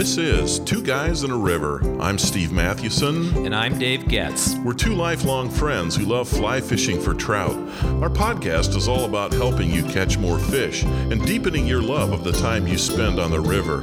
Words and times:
This 0.00 0.16
is 0.16 0.60
Two 0.60 0.82
Guys 0.82 1.24
and 1.24 1.30
a 1.30 1.36
River. 1.36 1.82
I'm 2.00 2.16
Steve 2.16 2.52
Mathewson. 2.52 3.44
And 3.44 3.54
I'm 3.54 3.78
Dave 3.78 4.08
Getz. 4.08 4.54
We're 4.64 4.72
two 4.72 4.94
lifelong 4.94 5.50
friends 5.50 5.94
who 5.94 6.06
love 6.06 6.26
fly 6.26 6.62
fishing 6.62 6.98
for 6.98 7.12
trout. 7.12 7.54
Our 8.00 8.08
podcast 8.08 8.74
is 8.76 8.88
all 8.88 9.04
about 9.04 9.34
helping 9.34 9.70
you 9.70 9.82
catch 9.82 10.16
more 10.16 10.38
fish 10.38 10.84
and 10.84 11.22
deepening 11.26 11.66
your 11.66 11.82
love 11.82 12.12
of 12.12 12.24
the 12.24 12.32
time 12.32 12.66
you 12.66 12.78
spend 12.78 13.20
on 13.20 13.30
the 13.30 13.40
river. 13.40 13.82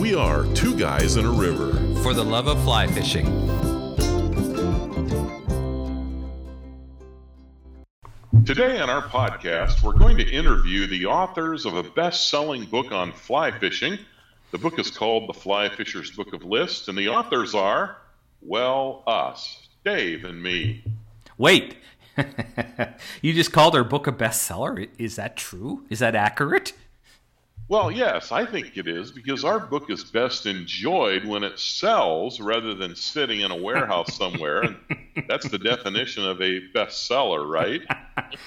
We 0.00 0.14
are 0.14 0.44
Two 0.54 0.78
Guys 0.78 1.16
and 1.16 1.26
a 1.26 1.30
River. 1.30 1.72
For 2.00 2.14
the 2.14 2.24
love 2.24 2.46
of 2.46 2.62
fly 2.62 2.86
fishing. 2.86 3.26
Today 8.44 8.78
on 8.78 8.88
our 8.88 9.02
podcast, 9.02 9.82
we're 9.82 9.98
going 9.98 10.16
to 10.18 10.30
interview 10.30 10.86
the 10.86 11.06
authors 11.06 11.66
of 11.66 11.74
a 11.74 11.82
best 11.82 12.28
selling 12.28 12.66
book 12.66 12.92
on 12.92 13.10
fly 13.10 13.50
fishing 13.50 13.98
the 14.56 14.62
book 14.62 14.78
is 14.78 14.90
called 14.90 15.28
The 15.28 15.34
Fly 15.34 15.68
Fisher's 15.68 16.10
Book 16.10 16.32
of 16.32 16.42
Lists, 16.42 16.88
and 16.88 16.96
the 16.96 17.10
authors 17.10 17.54
are, 17.54 17.98
well, 18.40 19.02
us, 19.06 19.68
Dave 19.84 20.24
and 20.24 20.42
me. 20.42 20.82
Wait, 21.36 21.76
you 23.20 23.34
just 23.34 23.52
called 23.52 23.76
our 23.76 23.84
book 23.84 24.06
a 24.06 24.12
bestseller? 24.12 24.88
Is 24.96 25.16
that 25.16 25.36
true? 25.36 25.84
Is 25.90 25.98
that 25.98 26.14
accurate? 26.14 26.72
Well, 27.68 27.90
yes, 27.90 28.32
I 28.32 28.46
think 28.46 28.78
it 28.78 28.88
is 28.88 29.12
because 29.12 29.44
our 29.44 29.60
book 29.60 29.90
is 29.90 30.04
best 30.04 30.46
enjoyed 30.46 31.26
when 31.26 31.44
it 31.44 31.58
sells 31.58 32.40
rather 32.40 32.72
than 32.72 32.96
sitting 32.96 33.40
in 33.40 33.50
a 33.50 33.56
warehouse 33.56 34.16
somewhere. 34.16 34.62
and 34.62 34.76
that's 35.28 35.50
the 35.50 35.58
definition 35.58 36.24
of 36.24 36.40
a 36.40 36.62
bestseller, 36.74 37.46
right? 37.46 37.82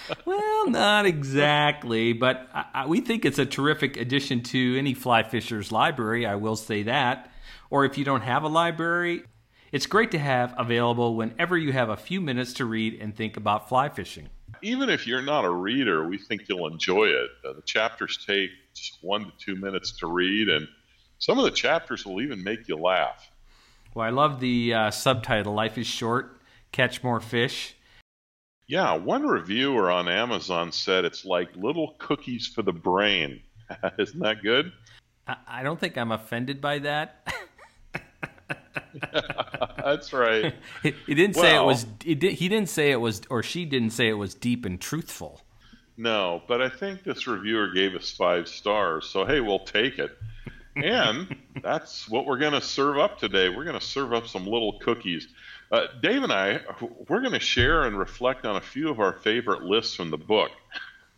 well, 0.25 0.69
not 0.69 1.05
exactly, 1.05 2.13
but 2.13 2.47
I, 2.53 2.85
we 2.88 3.01
think 3.01 3.25
it's 3.25 3.39
a 3.39 3.45
terrific 3.45 3.97
addition 3.97 4.41
to 4.43 4.77
any 4.77 4.93
fly 4.93 5.23
fisher's 5.23 5.71
library. 5.71 6.25
I 6.25 6.35
will 6.35 6.55
say 6.55 6.83
that. 6.83 7.31
Or 7.69 7.86
if 7.86 7.97
you 7.97 8.05
don't 8.05 8.21
have 8.21 8.44
a 8.44 8.47
library, 8.47 9.23
it's 9.71 9.86
great 9.86 10.11
to 10.11 10.19
have 10.19 10.53
available 10.58 11.16
whenever 11.16 11.58
you 11.58 11.71
have 11.71 11.89
a 11.89 11.97
few 11.97 12.21
minutes 12.21 12.53
to 12.53 12.66
read 12.66 12.99
and 12.99 13.16
think 13.16 13.38
about 13.38 13.69
fly 13.69 13.89
fishing. 13.89 14.30
Even 14.61 14.89
if 14.89 15.05
you're 15.05 15.21
not 15.21 15.45
a 15.45 15.49
reader, 15.49 16.08
we 16.08 16.17
think 16.17 16.43
you'll 16.47 16.67
enjoy 16.67 17.05
it. 17.05 17.30
Uh, 17.47 17.53
the 17.53 17.61
chapters 17.61 18.23
take 18.25 18.49
just 18.73 18.97
one 19.02 19.25
to 19.25 19.31
two 19.38 19.55
minutes 19.55 19.91
to 19.99 20.08
read, 20.08 20.49
and 20.49 20.67
some 21.19 21.38
of 21.38 21.45
the 21.45 21.52
chapters 21.52 22.05
will 22.05 22.21
even 22.21 22.43
make 22.43 22.67
you 22.67 22.75
laugh. 22.75 23.30
Well, 23.93 24.05
I 24.05 24.09
love 24.09 24.39
the 24.39 24.73
uh, 24.73 24.91
subtitle 24.91 25.53
Life 25.53 25.77
is 25.77 25.88
Short, 25.88 26.39
Catch 26.71 27.03
More 27.03 27.19
Fish. 27.19 27.75
Yeah, 28.70 28.94
one 28.94 29.23
reviewer 29.23 29.89
on 29.89 30.08
Amazon 30.08 30.72
said 30.72 31.03
it's 31.03 31.25
like 31.25 31.50
little 31.56 31.95
cookies 31.98 32.45
for 32.45 32.62
the 32.62 32.72
brain. 32.72 33.42
Isn't 33.98 34.20
that 34.20 34.44
good? 34.44 34.72
I 35.48 35.64
don't 35.64 35.80
think 35.80 35.98
I'm 35.98 36.11
offended 36.11 36.61
by 36.61 36.78
that. 36.80 37.28
That's 39.78 40.14
right. 40.14 40.53
he, 40.84 40.94
he 41.08 41.16
didn't 41.16 41.36
well, 41.36 41.45
say 41.45 41.56
it 41.56 41.64
was. 41.64 41.88
He, 42.03 42.14
did, 42.14 42.34
he 42.34 42.48
didn't 42.48 42.70
say 42.70 42.92
it 42.92 43.02
was, 43.02 43.23
or 43.31 43.42
she 43.42 43.66
didn't 43.66 43.89
say 43.89 44.08
it 44.08 44.14
was 44.14 44.36
deep 44.36 44.66
and 44.66 44.80
truthful. 44.80 45.42
No, 45.98 46.44
but 46.48 46.61
I 46.61 46.70
think 46.70 47.04
this 47.04 47.26
reviewer 47.26 47.72
gave 47.72 47.95
us 47.95 48.11
five 48.11 48.48
stars. 48.48 49.09
So, 49.09 49.26
hey, 49.26 49.39
we'll 49.39 49.66
take 49.66 49.98
it. 49.98 50.16
And 50.76 51.36
that's 51.64 52.08
what 52.08 52.28
we're 52.28 52.38
going 52.38 52.54
to 52.54 52.61
serve 52.61 53.00
up 53.00 53.17
today. 53.17 53.50
We're 53.50 53.66
going 53.66 53.80
to 53.80 53.86
serve 53.86 54.14
up 54.14 54.28
some 54.28 54.45
little 54.45 54.78
cookies. 54.80 55.28
Uh, 55.72 55.86
Dave 56.02 56.23
and 56.23 56.31
I, 56.31 56.62
we're 57.08 57.22
going 57.22 57.34
to 57.34 57.39
share 57.39 57.84
and 57.84 57.98
reflect 57.98 58.45
on 58.45 58.56
a 58.56 58.62
few 58.62 58.89
of 58.89 59.00
our 59.00 59.14
favorite 59.14 59.64
lists 59.64 59.95
from 59.95 60.09
the 60.09 60.17
book. 60.17 60.50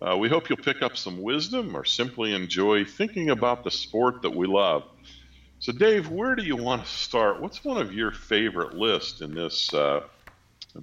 Uh, 0.01 0.17
we 0.17 0.27
hope 0.27 0.49
you'll 0.49 0.57
pick 0.57 0.81
up 0.81 0.97
some 0.97 1.21
wisdom 1.21 1.75
or 1.75 1.85
simply 1.85 2.33
enjoy 2.33 2.83
thinking 2.83 3.29
about 3.29 3.63
the 3.63 3.71
sport 3.71 4.21
that 4.23 4.35
we 4.35 4.47
love. 4.47 4.83
So, 5.59 5.71
Dave, 5.71 6.09
where 6.09 6.35
do 6.35 6.43
you 6.43 6.55
want 6.55 6.83
to 6.83 6.89
start? 6.89 7.39
What's 7.39 7.63
one 7.63 7.77
of 7.77 7.93
your 7.93 8.11
favorite 8.11 8.73
lists 8.73 9.21
in 9.21 9.33
this 9.33 9.73
uh, 9.73 10.01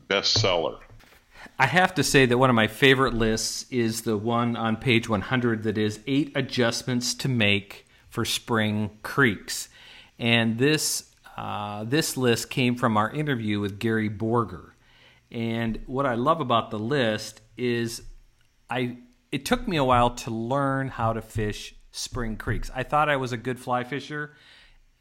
bestseller? 0.09 0.79
I 1.59 1.67
have 1.67 1.95
to 1.97 2.05
say 2.05 2.27
that 2.27 2.39
one 2.39 2.49
of 2.49 2.57
my 2.57 2.69
favorite 2.69 3.13
lists 3.13 3.67
is 3.71 4.03
the 4.03 4.17
one 4.17 4.57
on 4.57 4.77
page 4.77 5.09
100 5.09 5.65
that 5.65 5.77
is 5.77 6.01
eight 6.07 6.33
adjustments 6.35 7.13
to 7.17 7.29
make 7.29 7.87
for 8.09 8.25
spring 8.25 8.91
creeks. 9.03 9.69
And 10.19 10.59
this, 10.59 11.08
uh, 11.39 11.85
this 11.85 12.17
list 12.17 12.51
came 12.51 12.75
from 12.75 12.97
our 12.97 13.09
interview 13.09 13.61
with 13.61 13.79
Gary 13.79 14.11
Borger. 14.11 14.73
And 15.31 15.79
what 15.87 16.05
I 16.05 16.15
love 16.15 16.41
about 16.41 16.73
the 16.73 16.81
list 16.81 17.43
is 17.57 18.03
I 18.69 18.99
it 19.31 19.45
took 19.47 19.69
me 19.69 19.77
a 19.77 19.85
while 19.85 20.11
to 20.11 20.33
learn 20.33 20.89
how 20.89 21.13
to 21.13 21.23
fish 21.23 21.77
spring 21.93 22.37
creeks. 22.37 22.73
I 22.75 22.83
thought 22.83 23.09
I 23.09 23.15
was 23.15 23.31
a 23.31 23.37
good 23.37 23.61
fly 23.61 23.85
fisher, 23.85 24.35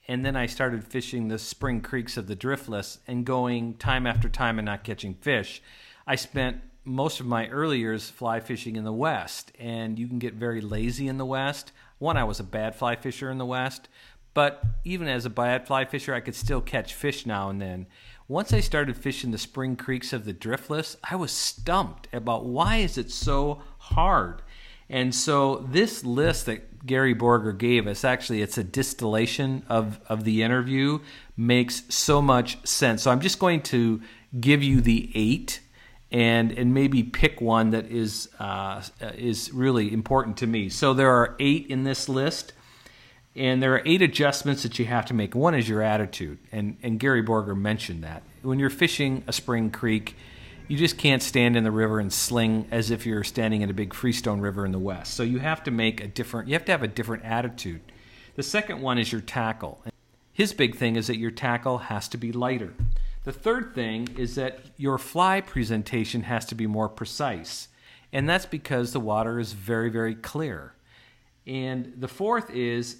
and 0.07 0.23
then 0.23 0.35
I 0.35 0.45
started 0.45 0.83
fishing 0.83 1.27
the 1.27 1.39
spring 1.39 1.81
creeks 1.81 2.17
of 2.17 2.27
the 2.27 2.35
driftless 2.35 2.99
and 3.07 3.25
going 3.25 3.73
time 3.73 4.05
after 4.05 4.29
time 4.29 4.59
and 4.59 4.67
not 4.67 4.83
catching 4.83 5.15
fish. 5.15 5.59
I 6.05 6.17
spent 6.17 6.61
most 6.83 7.19
of 7.19 7.25
my 7.25 7.47
early 7.47 7.79
years 7.79 8.11
fly 8.11 8.41
fishing 8.41 8.75
in 8.75 8.83
the 8.83 8.93
West, 8.93 9.51
and 9.57 9.97
you 9.97 10.07
can 10.07 10.19
get 10.19 10.35
very 10.35 10.61
lazy 10.61 11.07
in 11.07 11.17
the 11.17 11.25
West. 11.25 11.71
One, 11.97 12.15
I 12.15 12.25
was 12.25 12.39
a 12.39 12.43
bad 12.43 12.75
fly 12.75 12.95
fisher 12.95 13.31
in 13.31 13.39
the 13.39 13.45
West, 13.45 13.89
but 14.37 14.61
even 14.83 15.07
as 15.07 15.25
a 15.25 15.31
bad 15.31 15.65
fly 15.65 15.83
fisher, 15.83 16.13
I 16.13 16.19
could 16.19 16.35
still 16.35 16.61
catch 16.61 16.93
fish 16.93 17.25
now 17.25 17.49
and 17.49 17.59
then. 17.59 17.87
Once 18.27 18.53
I 18.53 18.59
started 18.59 18.95
fishing 18.95 19.31
the 19.31 19.39
spring 19.39 19.75
creeks 19.75 20.13
of 20.13 20.25
the 20.25 20.33
driftless, 20.33 20.95
I 21.03 21.15
was 21.15 21.31
stumped 21.31 22.07
about 22.13 22.45
why 22.45 22.75
is 22.75 22.99
it 22.99 23.09
so 23.09 23.63
hard. 23.79 24.43
And 24.91 25.15
so 25.15 25.65
this 25.67 26.03
list 26.03 26.45
that 26.45 26.85
Gary 26.85 27.15
Borger 27.15 27.57
gave 27.57 27.87
us, 27.87 28.03
actually, 28.03 28.43
it's 28.43 28.59
a 28.59 28.63
distillation 28.63 29.63
of, 29.69 29.99
of 30.07 30.23
the 30.23 30.43
interview, 30.43 30.99
makes 31.35 31.81
so 31.89 32.21
much 32.21 32.63
sense. 32.63 33.01
So 33.01 33.09
I'm 33.09 33.21
just 33.21 33.39
going 33.39 33.63
to 33.63 34.03
give 34.39 34.61
you 34.61 34.81
the 34.81 35.09
eight 35.15 35.61
and 36.11 36.51
and 36.51 36.75
maybe 36.75 37.01
pick 37.01 37.41
one 37.41 37.71
that 37.71 37.87
is 37.87 38.29
uh, 38.39 38.83
is 39.17 39.51
really 39.51 39.91
important 39.91 40.37
to 40.37 40.47
me. 40.47 40.69
So 40.69 40.93
there 40.93 41.09
are 41.09 41.35
eight 41.39 41.65
in 41.67 41.85
this 41.85 42.07
list, 42.07 42.53
and 43.37 43.61
there 43.61 43.73
are 43.75 43.81
eight 43.85 44.01
adjustments 44.01 44.63
that 44.63 44.79
you 44.79 44.85
have 44.85 45.05
to 45.05 45.13
make. 45.13 45.35
One 45.35 45.53
is 45.53 45.69
your 45.69 45.81
attitude, 45.81 46.39
and 46.51 46.77
and 46.81 46.99
Gary 46.99 47.23
Borger 47.23 47.55
mentioned 47.55 48.03
that 48.03 48.23
when 48.41 48.59
you're 48.59 48.69
fishing 48.69 49.23
a 49.27 49.33
spring 49.33 49.69
creek, 49.69 50.15
you 50.67 50.77
just 50.77 50.97
can't 50.97 51.21
stand 51.21 51.55
in 51.55 51.63
the 51.63 51.71
river 51.71 51.99
and 51.99 52.11
sling 52.11 52.67
as 52.71 52.91
if 52.91 53.05
you're 53.05 53.23
standing 53.23 53.61
in 53.61 53.69
a 53.69 53.73
big 53.73 53.93
freestone 53.93 54.41
river 54.41 54.65
in 54.65 54.71
the 54.71 54.79
west. 54.79 55.13
So 55.13 55.23
you 55.23 55.39
have 55.39 55.63
to 55.63 55.71
make 55.71 56.01
a 56.01 56.07
different. 56.07 56.49
You 56.49 56.55
have 56.55 56.65
to 56.65 56.71
have 56.71 56.83
a 56.83 56.87
different 56.87 57.23
attitude. 57.23 57.81
The 58.35 58.43
second 58.43 58.81
one 58.81 58.97
is 58.97 59.11
your 59.11 59.21
tackle. 59.21 59.83
His 60.33 60.53
big 60.53 60.75
thing 60.75 60.95
is 60.95 61.07
that 61.07 61.17
your 61.17 61.31
tackle 61.31 61.77
has 61.79 62.07
to 62.09 62.17
be 62.17 62.31
lighter. 62.31 62.73
The 63.23 63.31
third 63.31 63.73
thing 63.73 64.07
is 64.17 64.35
that 64.35 64.59
your 64.77 64.97
fly 64.97 65.41
presentation 65.41 66.23
has 66.23 66.45
to 66.45 66.55
be 66.55 66.67
more 66.67 66.87
precise, 66.87 67.67
and 68.13 68.29
that's 68.29 68.45
because 68.45 68.93
the 68.93 68.99
water 68.99 69.39
is 69.39 69.53
very, 69.53 69.89
very 69.89 70.15
clear. 70.15 70.73
And 71.45 71.93
the 71.97 72.07
fourth 72.07 72.49
is 72.49 72.97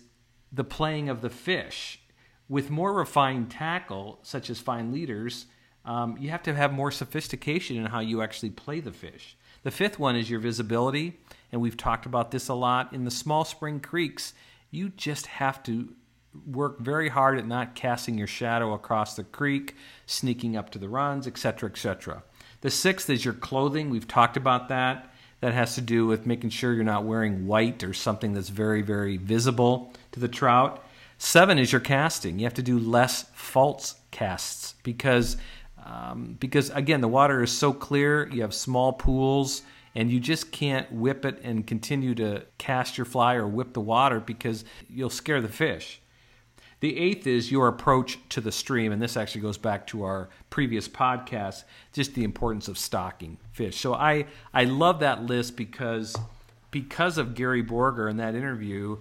the 0.57 0.63
playing 0.63 1.07
of 1.07 1.21
the 1.21 1.29
fish. 1.29 2.01
With 2.49 2.69
more 2.69 2.93
refined 2.93 3.51
tackle, 3.51 4.19
such 4.23 4.49
as 4.49 4.59
fine 4.59 4.91
leaders, 4.91 5.45
um, 5.85 6.17
you 6.19 6.29
have 6.29 6.43
to 6.43 6.53
have 6.53 6.73
more 6.73 6.91
sophistication 6.91 7.77
in 7.77 7.85
how 7.85 7.99
you 7.99 8.21
actually 8.21 8.49
play 8.49 8.81
the 8.81 8.91
fish. 8.91 9.37
The 9.63 9.71
fifth 9.71 9.99
one 9.99 10.15
is 10.15 10.29
your 10.29 10.39
visibility, 10.39 11.19
and 11.51 11.61
we've 11.61 11.77
talked 11.77 12.05
about 12.05 12.31
this 12.31 12.47
a 12.49 12.53
lot. 12.53 12.93
In 12.93 13.05
the 13.05 13.11
small 13.11 13.45
spring 13.45 13.79
creeks, 13.79 14.33
you 14.71 14.89
just 14.89 15.27
have 15.27 15.63
to 15.63 15.93
work 16.45 16.79
very 16.79 17.09
hard 17.09 17.37
at 17.37 17.47
not 17.47 17.75
casting 17.75 18.17
your 18.17 18.27
shadow 18.27 18.73
across 18.73 19.15
the 19.15 19.23
creek, 19.23 19.75
sneaking 20.05 20.55
up 20.55 20.69
to 20.71 20.79
the 20.79 20.89
runs, 20.89 21.27
etc., 21.27 21.69
etc. 21.69 22.23
The 22.61 22.69
sixth 22.69 23.09
is 23.09 23.25
your 23.25 23.33
clothing. 23.33 23.89
We've 23.89 24.07
talked 24.07 24.37
about 24.37 24.69
that. 24.69 25.13
That 25.39 25.53
has 25.53 25.75
to 25.75 25.81
do 25.81 26.07
with 26.07 26.25
making 26.25 26.49
sure 26.49 26.73
you're 26.73 26.83
not 26.83 27.03
wearing 27.03 27.45
white 27.45 27.83
or 27.83 27.93
something 27.93 28.33
that's 28.33 28.49
very, 28.49 28.81
very 28.81 29.17
visible 29.17 29.93
to 30.17 30.21
the 30.21 30.33
trout. 30.33 30.83
Seven 31.17 31.57
is 31.57 31.71
your 31.71 31.81
casting. 31.81 32.37
You 32.39 32.45
have 32.45 32.53
to 32.55 32.63
do 32.63 32.77
less 32.77 33.25
false 33.33 33.95
casts 34.11 34.75
because, 34.83 35.37
um, 35.83 36.37
because 36.39 36.69
again, 36.71 37.01
the 37.01 37.07
water 37.07 37.41
is 37.43 37.51
so 37.51 37.73
clear. 37.73 38.27
You 38.29 38.41
have 38.41 38.53
small 38.53 38.93
pools, 38.93 39.63
and 39.95 40.11
you 40.11 40.19
just 40.19 40.51
can't 40.51 40.91
whip 40.91 41.25
it 41.25 41.39
and 41.43 41.65
continue 41.65 42.13
to 42.15 42.45
cast 42.57 42.97
your 42.97 43.05
fly 43.05 43.35
or 43.35 43.47
whip 43.47 43.73
the 43.73 43.81
water 43.81 44.19
because 44.19 44.63
you'll 44.89 45.09
scare 45.09 45.41
the 45.41 45.47
fish. 45.47 46.01
The 46.79 46.95
eighth 46.95 47.25
is 47.25 47.51
your 47.51 47.67
approach 47.67 48.19
to 48.29 48.39
the 48.39 48.51
stream, 48.51 48.91
and 48.91 49.01
this 49.01 49.17
actually 49.17 49.41
goes 49.41 49.57
back 49.57 49.87
to 49.87 50.03
our 50.03 50.29
previous 50.51 50.87
podcast, 50.87 51.63
just 51.93 52.13
the 52.13 52.23
importance 52.23 52.67
of 52.67 52.77
stalking 52.77 53.39
fish. 53.51 53.77
So 53.77 53.95
I 53.95 54.27
I 54.53 54.65
love 54.65 54.99
that 54.99 55.23
list 55.23 55.57
because 55.57 56.15
because 56.69 57.17
of 57.17 57.33
Gary 57.33 57.63
Borger 57.63 58.07
in 58.07 58.17
that 58.17 58.35
interview, 58.35 58.97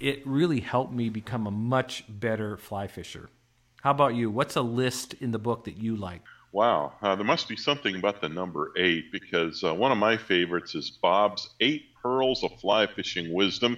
it 0.00 0.26
really 0.26 0.60
helped 0.60 0.92
me 0.92 1.10
become 1.10 1.46
a 1.46 1.50
much 1.50 2.04
better 2.08 2.56
fly 2.56 2.86
fisher. 2.86 3.28
How 3.82 3.92
about 3.92 4.14
you? 4.14 4.30
What's 4.30 4.56
a 4.56 4.62
list 4.62 5.14
in 5.14 5.30
the 5.30 5.38
book 5.38 5.64
that 5.64 5.76
you 5.76 5.96
like? 5.96 6.22
Wow, 6.52 6.94
uh, 7.00 7.14
there 7.14 7.24
must 7.24 7.48
be 7.48 7.56
something 7.56 7.94
about 7.94 8.20
the 8.20 8.28
number 8.28 8.72
eight 8.76 9.12
because 9.12 9.62
uh, 9.62 9.72
one 9.72 9.92
of 9.92 9.98
my 9.98 10.16
favorites 10.16 10.74
is 10.74 10.90
Bob's 10.90 11.48
Eight 11.60 11.94
Pearls 12.02 12.42
of 12.42 12.58
Fly 12.60 12.88
Fishing 12.88 13.32
Wisdom. 13.32 13.76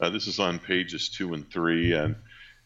Uh, 0.00 0.10
this 0.10 0.26
is 0.26 0.40
on 0.40 0.58
pages 0.58 1.08
two 1.08 1.34
and 1.34 1.48
three, 1.50 1.92
and 1.92 2.16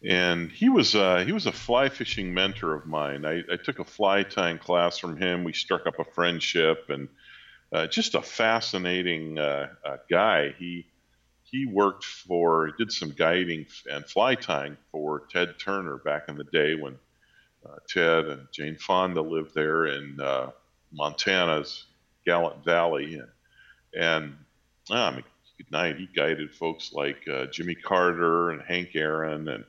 and 0.03 0.51
he 0.51 0.69
was 0.69 0.95
uh, 0.95 1.23
he 1.25 1.31
was 1.31 1.45
a 1.45 1.51
fly 1.51 1.89
fishing 1.89 2.33
mentor 2.33 2.73
of 2.73 2.85
mine. 2.85 3.25
I, 3.25 3.43
I, 3.51 3.57
took 3.57 3.79
a 3.79 3.83
fly 3.83 4.23
tying 4.23 4.57
class 4.57 4.97
from 4.97 5.17
him. 5.17 5.43
We 5.43 5.53
struck 5.53 5.85
up 5.85 5.99
a 5.99 6.05
friendship, 6.05 6.85
and 6.89 7.07
uh, 7.71 7.87
just 7.87 8.15
a 8.15 8.21
fascinating 8.21 9.37
uh, 9.37 9.67
guy. 10.09 10.55
He 10.57 10.87
he 11.55 11.65
worked 11.65 12.03
for 12.03 12.71
did 12.77 12.91
some 12.91 13.11
guiding 13.11 13.65
and 13.91 14.05
fly 14.05 14.35
tying 14.35 14.77
for 14.91 15.27
Ted 15.31 15.55
Turner 15.59 15.97
back 15.97 16.23
in 16.27 16.37
the 16.37 16.43
day 16.43 16.75
when 16.75 16.97
uh, 17.65 17.75
Ted 17.87 18.25
and 18.25 18.47
Jane 18.51 18.77
Fonda 18.77 19.21
lived 19.21 19.53
there 19.55 19.85
in 19.85 20.19
uh, 20.19 20.51
Montana's 20.91 21.85
Gallatin 22.25 22.61
Valley, 22.63 23.15
and, 23.15 23.29
and 23.93 24.37
ah, 24.91 25.11
I 25.11 25.11
mean, 25.11 25.23
good 25.57 25.71
night. 25.71 25.97
He 25.97 26.07
guided 26.07 26.53
folks 26.53 26.91
like 26.93 27.25
Jimmy 27.51 27.75
Carter 27.75 28.51
and 28.51 28.61
Hank 28.61 28.89
Aaron 28.95 29.47
and 29.47 29.63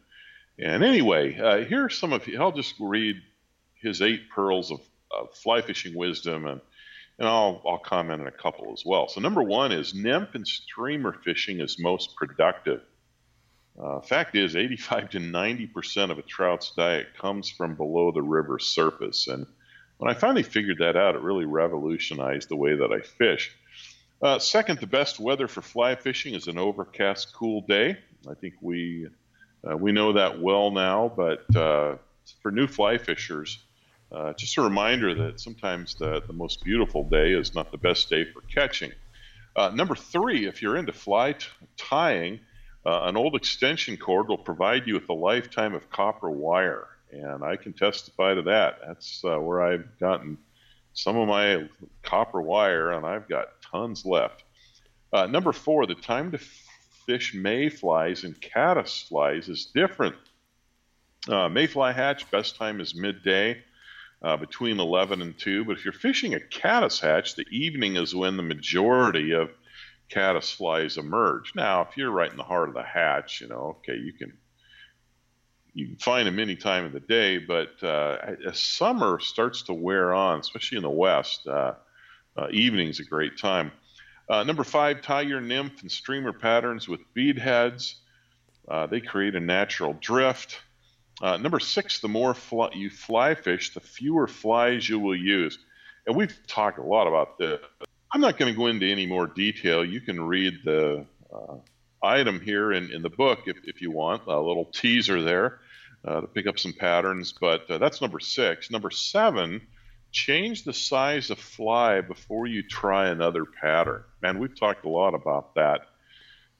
and 0.58 0.82
anyway, 0.82 1.38
uh, 1.38 1.58
here 1.64 1.84
are 1.84 1.90
some 1.90 2.12
of 2.12 2.26
I'll 2.38 2.52
just 2.52 2.74
read 2.80 3.16
his 3.74 4.00
eight 4.00 4.30
pearls 4.30 4.70
of, 4.70 4.80
of 5.10 5.34
fly 5.34 5.60
fishing 5.60 5.94
wisdom, 5.94 6.46
and 6.46 6.60
and 7.18 7.28
I'll 7.28 7.62
I'll 7.66 7.78
comment 7.78 8.20
on 8.20 8.26
a 8.26 8.32
couple 8.32 8.72
as 8.72 8.84
well. 8.84 9.08
So 9.08 9.20
number 9.20 9.42
one 9.42 9.72
is 9.72 9.94
nymph 9.94 10.34
and 10.34 10.46
streamer 10.46 11.14
fishing 11.24 11.60
is 11.60 11.78
most 11.78 12.14
productive. 12.16 12.82
Uh, 13.82 14.00
fact 14.00 14.34
is, 14.36 14.56
85 14.56 15.10
to 15.10 15.18
90 15.18 15.66
percent 15.68 16.12
of 16.12 16.18
a 16.18 16.22
trout's 16.22 16.72
diet 16.76 17.08
comes 17.20 17.50
from 17.50 17.74
below 17.74 18.10
the 18.12 18.22
river 18.22 18.58
surface, 18.58 19.28
and 19.28 19.46
when 19.98 20.10
I 20.10 20.14
finally 20.14 20.42
figured 20.42 20.78
that 20.78 20.96
out, 20.96 21.14
it 21.14 21.22
really 21.22 21.46
revolutionized 21.46 22.48
the 22.48 22.56
way 22.56 22.74
that 22.76 22.92
I 22.92 23.00
fish. 23.00 23.54
Uh, 24.22 24.38
second, 24.38 24.80
the 24.80 24.86
best 24.86 25.20
weather 25.20 25.48
for 25.48 25.62
fly 25.62 25.94
fishing 25.94 26.34
is 26.34 26.48
an 26.48 26.58
overcast, 26.58 27.34
cool 27.34 27.62
day. 27.62 27.98
I 28.28 28.34
think 28.34 28.54
we 28.60 29.08
uh, 29.68 29.76
we 29.76 29.92
know 29.92 30.12
that 30.14 30.40
well 30.40 30.70
now, 30.70 31.12
but 31.14 31.54
uh, 31.56 31.96
for 32.42 32.50
new 32.50 32.66
fly 32.66 32.98
fishers, 32.98 33.65
uh, 34.12 34.32
just 34.34 34.56
a 34.56 34.62
reminder 34.62 35.14
that 35.14 35.40
sometimes 35.40 35.94
the, 35.96 36.22
the 36.26 36.32
most 36.32 36.62
beautiful 36.64 37.04
day 37.08 37.32
is 37.32 37.54
not 37.54 37.72
the 37.72 37.78
best 37.78 38.08
day 38.08 38.24
for 38.24 38.40
catching. 38.42 38.92
Uh, 39.56 39.70
number 39.74 39.94
three, 39.94 40.46
if 40.46 40.62
you're 40.62 40.76
into 40.76 40.92
fly 40.92 41.32
t- 41.32 41.46
tying, 41.76 42.38
uh, 42.84 43.00
an 43.04 43.16
old 43.16 43.34
extension 43.34 43.96
cord 43.96 44.28
will 44.28 44.38
provide 44.38 44.86
you 44.86 44.94
with 44.94 45.08
a 45.08 45.12
lifetime 45.12 45.74
of 45.74 45.90
copper 45.90 46.30
wire. 46.30 46.86
And 47.10 47.42
I 47.42 47.56
can 47.56 47.72
testify 47.72 48.34
to 48.34 48.42
that. 48.42 48.78
That's 48.86 49.22
uh, 49.24 49.38
where 49.38 49.62
I've 49.62 49.98
gotten 49.98 50.38
some 50.92 51.16
of 51.16 51.26
my 51.26 51.68
copper 52.02 52.40
wire, 52.40 52.92
and 52.92 53.04
I've 53.04 53.28
got 53.28 53.60
tons 53.60 54.04
left. 54.04 54.44
number 55.12 55.52
four, 55.52 55.86
the 55.86 55.94
time 55.94 56.30
to 56.32 56.38
fish 57.06 57.34
mayflies 57.34 58.24
and 58.24 58.40
caddisflies 58.40 59.48
is 59.48 59.66
different. 59.74 60.16
Uh, 61.28 61.48
mayfly 61.48 61.92
hatch, 61.92 62.30
best 62.30 62.56
time 62.56 62.80
is 62.80 62.94
midday 62.94 63.62
uh, 64.22 64.36
between 64.36 64.80
11 64.80 65.22
and 65.22 65.38
2. 65.38 65.64
But 65.64 65.76
if 65.76 65.84
you're 65.84 65.92
fishing 65.92 66.34
a 66.34 66.40
caddis 66.40 67.00
hatch, 67.00 67.36
the 67.36 67.46
evening 67.50 67.96
is 67.96 68.14
when 68.14 68.36
the 68.36 68.42
majority 68.42 69.32
of 69.32 69.50
caddis 70.08 70.50
flies 70.50 70.96
emerge. 70.96 71.54
Now, 71.54 71.82
if 71.82 71.96
you're 71.96 72.10
right 72.10 72.30
in 72.30 72.36
the 72.36 72.42
heart 72.42 72.68
of 72.68 72.74
the 72.74 72.82
hatch, 72.82 73.40
you 73.40 73.48
know, 73.48 73.76
okay, 73.78 73.96
you 73.96 74.12
can 74.12 74.32
you 75.74 75.88
can 75.88 75.96
find 75.96 76.26
them 76.26 76.38
any 76.38 76.56
time 76.56 76.86
of 76.86 76.92
the 76.92 77.00
day. 77.00 77.36
But 77.36 77.82
uh, 77.82 78.16
as 78.46 78.58
summer 78.58 79.20
starts 79.20 79.62
to 79.64 79.74
wear 79.74 80.14
on, 80.14 80.40
especially 80.40 80.76
in 80.76 80.82
the 80.82 80.90
west, 80.90 81.46
uh, 81.46 81.74
uh, 82.34 82.48
evening's 82.50 82.98
a 82.98 83.04
great 83.04 83.36
time. 83.38 83.72
Uh, 84.28 84.42
number 84.42 84.64
five, 84.64 85.02
tie 85.02 85.20
your 85.20 85.42
nymph 85.42 85.82
and 85.82 85.92
streamer 85.92 86.32
patterns 86.32 86.88
with 86.88 87.00
bead 87.12 87.38
heads. 87.38 87.96
Uh, 88.66 88.86
they 88.86 89.00
create 89.00 89.34
a 89.34 89.40
natural 89.40 89.96
drift. 90.00 90.60
Uh, 91.22 91.36
number 91.38 91.58
six, 91.58 92.00
the 92.00 92.08
more 92.08 92.36
you 92.74 92.90
fly 92.90 93.34
fish, 93.34 93.72
the 93.72 93.80
fewer 93.80 94.26
flies 94.26 94.88
you 94.88 94.98
will 94.98 95.16
use. 95.16 95.58
And 96.06 96.14
we've 96.14 96.36
talked 96.46 96.78
a 96.78 96.82
lot 96.82 97.06
about 97.06 97.38
this. 97.38 97.60
I'm 98.12 98.20
not 98.20 98.38
going 98.38 98.52
to 98.52 98.56
go 98.56 98.66
into 98.66 98.86
any 98.86 99.06
more 99.06 99.26
detail. 99.26 99.84
You 99.84 100.00
can 100.00 100.20
read 100.20 100.60
the 100.64 101.06
uh, 101.34 101.56
item 102.02 102.40
here 102.40 102.72
in, 102.72 102.92
in 102.92 103.02
the 103.02 103.10
book 103.10 103.40
if, 103.46 103.56
if 103.64 103.80
you 103.80 103.90
want, 103.90 104.22
a 104.26 104.40
little 104.40 104.66
teaser 104.66 105.22
there 105.22 105.60
uh, 106.04 106.20
to 106.20 106.26
pick 106.26 106.46
up 106.46 106.58
some 106.58 106.72
patterns. 106.72 107.32
But 107.32 107.70
uh, 107.70 107.78
that's 107.78 108.00
number 108.00 108.20
six. 108.20 108.70
Number 108.70 108.90
seven, 108.90 109.66
change 110.12 110.64
the 110.64 110.72
size 110.72 111.30
of 111.30 111.38
fly 111.38 112.00
before 112.00 112.46
you 112.46 112.62
try 112.62 113.08
another 113.08 113.44
pattern. 113.44 114.04
Man, 114.22 114.38
we've 114.38 114.58
talked 114.58 114.84
a 114.84 114.88
lot 114.88 115.14
about 115.14 115.54
that, 115.56 115.88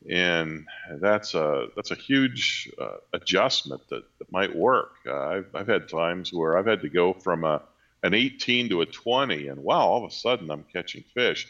and 0.09 0.67
that's 1.01 1.35
a 1.35 1.69
that's 1.75 1.91
a 1.91 1.95
huge 1.95 2.71
uh, 2.81 2.97
adjustment 3.13 3.83
that, 3.89 4.05
that 4.19 4.31
might 4.31 4.55
work. 4.55 4.93
Uh, 5.07 5.17
I've, 5.17 5.47
I've 5.55 5.69
had 5.69 5.89
times 5.89 6.33
where 6.33 6.57
I've 6.57 6.67
had 6.67 6.83
to 6.83 6.89
go 6.89 7.13
from 7.13 7.45
a 7.45 7.63
an 8.03 8.15
18 8.15 8.69
to 8.69 8.83
a 8.83 8.87
20, 8.87 9.49
and 9.49 9.63
wow, 9.63 9.81
all 9.81 10.05
of 10.05 10.11
a 10.11 10.15
sudden 10.15 10.51
I'm 10.51 10.65
catching 10.73 11.03
fish. 11.15 11.49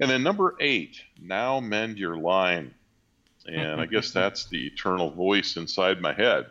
And 0.00 0.10
then 0.10 0.22
number 0.22 0.56
eight, 0.60 1.00
now 1.20 1.60
mend 1.60 1.98
your 1.98 2.16
line. 2.16 2.74
And 3.46 3.80
I 3.80 3.86
guess 3.86 4.10
that's 4.10 4.46
the 4.46 4.66
eternal 4.66 5.10
voice 5.10 5.56
inside 5.56 6.00
my 6.00 6.12
head 6.12 6.46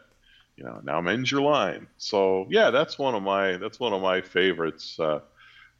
you 0.55 0.63
know, 0.63 0.79
now 0.83 1.01
mend 1.01 1.29
your 1.31 1.41
line. 1.41 1.87
So 1.97 2.47
yeah, 2.49 2.69
that's 2.69 2.99
one 2.99 3.15
of 3.15 3.23
my 3.23 3.57
that's 3.57 3.79
one 3.79 3.93
of 3.93 4.01
my 4.01 4.21
favorites 4.21 4.99
uh, 4.99 5.19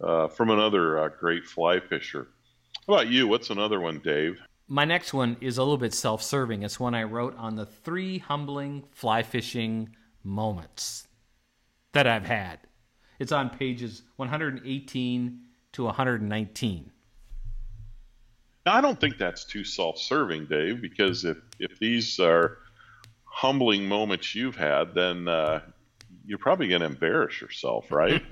uh, 0.02 0.28
from 0.28 0.50
another 0.50 1.00
uh, 1.00 1.10
great 1.10 1.46
fly 1.46 1.80
fisher. 1.80 2.28
How 2.88 2.94
about 2.96 3.08
you? 3.08 3.28
What's 3.28 3.50
another 3.50 3.80
one, 3.80 4.00
Dave? 4.00 4.40
My 4.68 4.86
next 4.86 5.14
one 5.14 5.38
is 5.42 5.58
a 5.58 5.64
little 5.64 5.78
bit 5.78 5.94
self-serving. 5.94 6.64
It's 6.64 6.80
one 6.80 6.96
I 6.96 7.04
wrote 7.04 7.36
on 7.38 7.56
the 7.56 7.66
three 7.66 8.20
humbling 8.20 8.84
fly 8.92 9.22
fishing 9.22 9.90
moments 10.24 11.08
that 11.92 12.08
I've 12.08 12.26
had. 12.26 12.60
It's 13.20 13.32
on 13.32 13.50
pages 13.50 14.04
118 14.16 15.40
to 15.74 15.84
119. 15.84 16.92
Now, 18.66 18.76
I 18.76 18.82
don't 18.82 19.00
think 19.00 19.18
that's 19.18 19.44
too 19.44 19.64
self-serving, 19.64 20.46
Dave, 20.46 20.82
because 20.82 21.26
if 21.26 21.38
if 21.60 21.78
these 21.80 22.20
are 22.20 22.60
humbling 23.26 23.88
moments 23.88 24.34
you've 24.34 24.56
had, 24.56 24.96
then 24.96 25.28
uh, 25.28 25.60
you're 26.26 26.38
probably 26.38 26.70
going 26.70 26.82
to 26.82 26.88
embarrass 26.88 27.42
yourself, 27.42 27.92
right? 27.92 28.24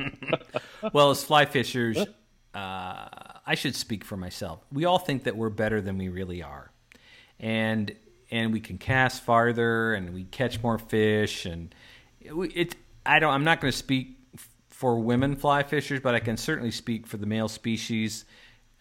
well, 0.93 1.09
as 1.11 1.23
fly 1.23 1.45
fishers, 1.45 1.97
uh, 2.53 3.07
I 3.45 3.55
should 3.55 3.75
speak 3.75 4.03
for 4.03 4.17
myself. 4.17 4.59
We 4.71 4.85
all 4.85 4.99
think 4.99 5.23
that 5.23 5.35
we're 5.35 5.49
better 5.49 5.81
than 5.81 5.97
we 5.97 6.09
really 6.09 6.43
are, 6.43 6.71
and 7.39 7.93
and 8.29 8.53
we 8.53 8.59
can 8.59 8.77
cast 8.77 9.23
farther 9.23 9.93
and 9.93 10.13
we 10.13 10.23
catch 10.25 10.61
more 10.61 10.77
fish, 10.77 11.45
and 11.45 11.73
it. 12.21 12.75
I 13.05 13.19
don't. 13.19 13.33
I'm 13.33 13.43
not 13.43 13.61
going 13.61 13.71
to 13.71 13.77
speak 13.77 14.17
for 14.69 14.99
women 14.99 15.35
fly 15.35 15.63
fishers, 15.63 15.99
but 15.99 16.15
I 16.15 16.19
can 16.19 16.37
certainly 16.37 16.71
speak 16.71 17.05
for 17.07 17.17
the 17.17 17.25
male 17.25 17.47
species. 17.47 18.25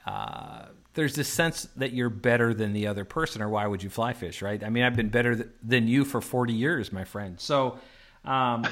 Uh, 0.07 0.67
there's 0.95 1.15
this 1.15 1.29
sense 1.29 1.69
that 1.77 1.93
you're 1.93 2.11
better 2.11 2.53
than 2.55 2.73
the 2.73 2.87
other 2.87 3.05
person, 3.05 3.43
or 3.43 3.49
why 3.49 3.67
would 3.67 3.83
you 3.83 3.91
fly 3.91 4.13
fish, 4.13 4.43
right? 4.43 4.63
I 4.65 4.71
mean, 4.71 4.83
I've 4.83 4.97
been 4.97 5.11
better 5.11 5.37
th- 5.37 5.49
than 5.63 5.89
you 5.89 6.05
for 6.05 6.21
40 6.21 6.53
years, 6.53 6.93
my 6.93 7.05
friend. 7.05 7.39
So, 7.39 7.79
um, 8.25 8.67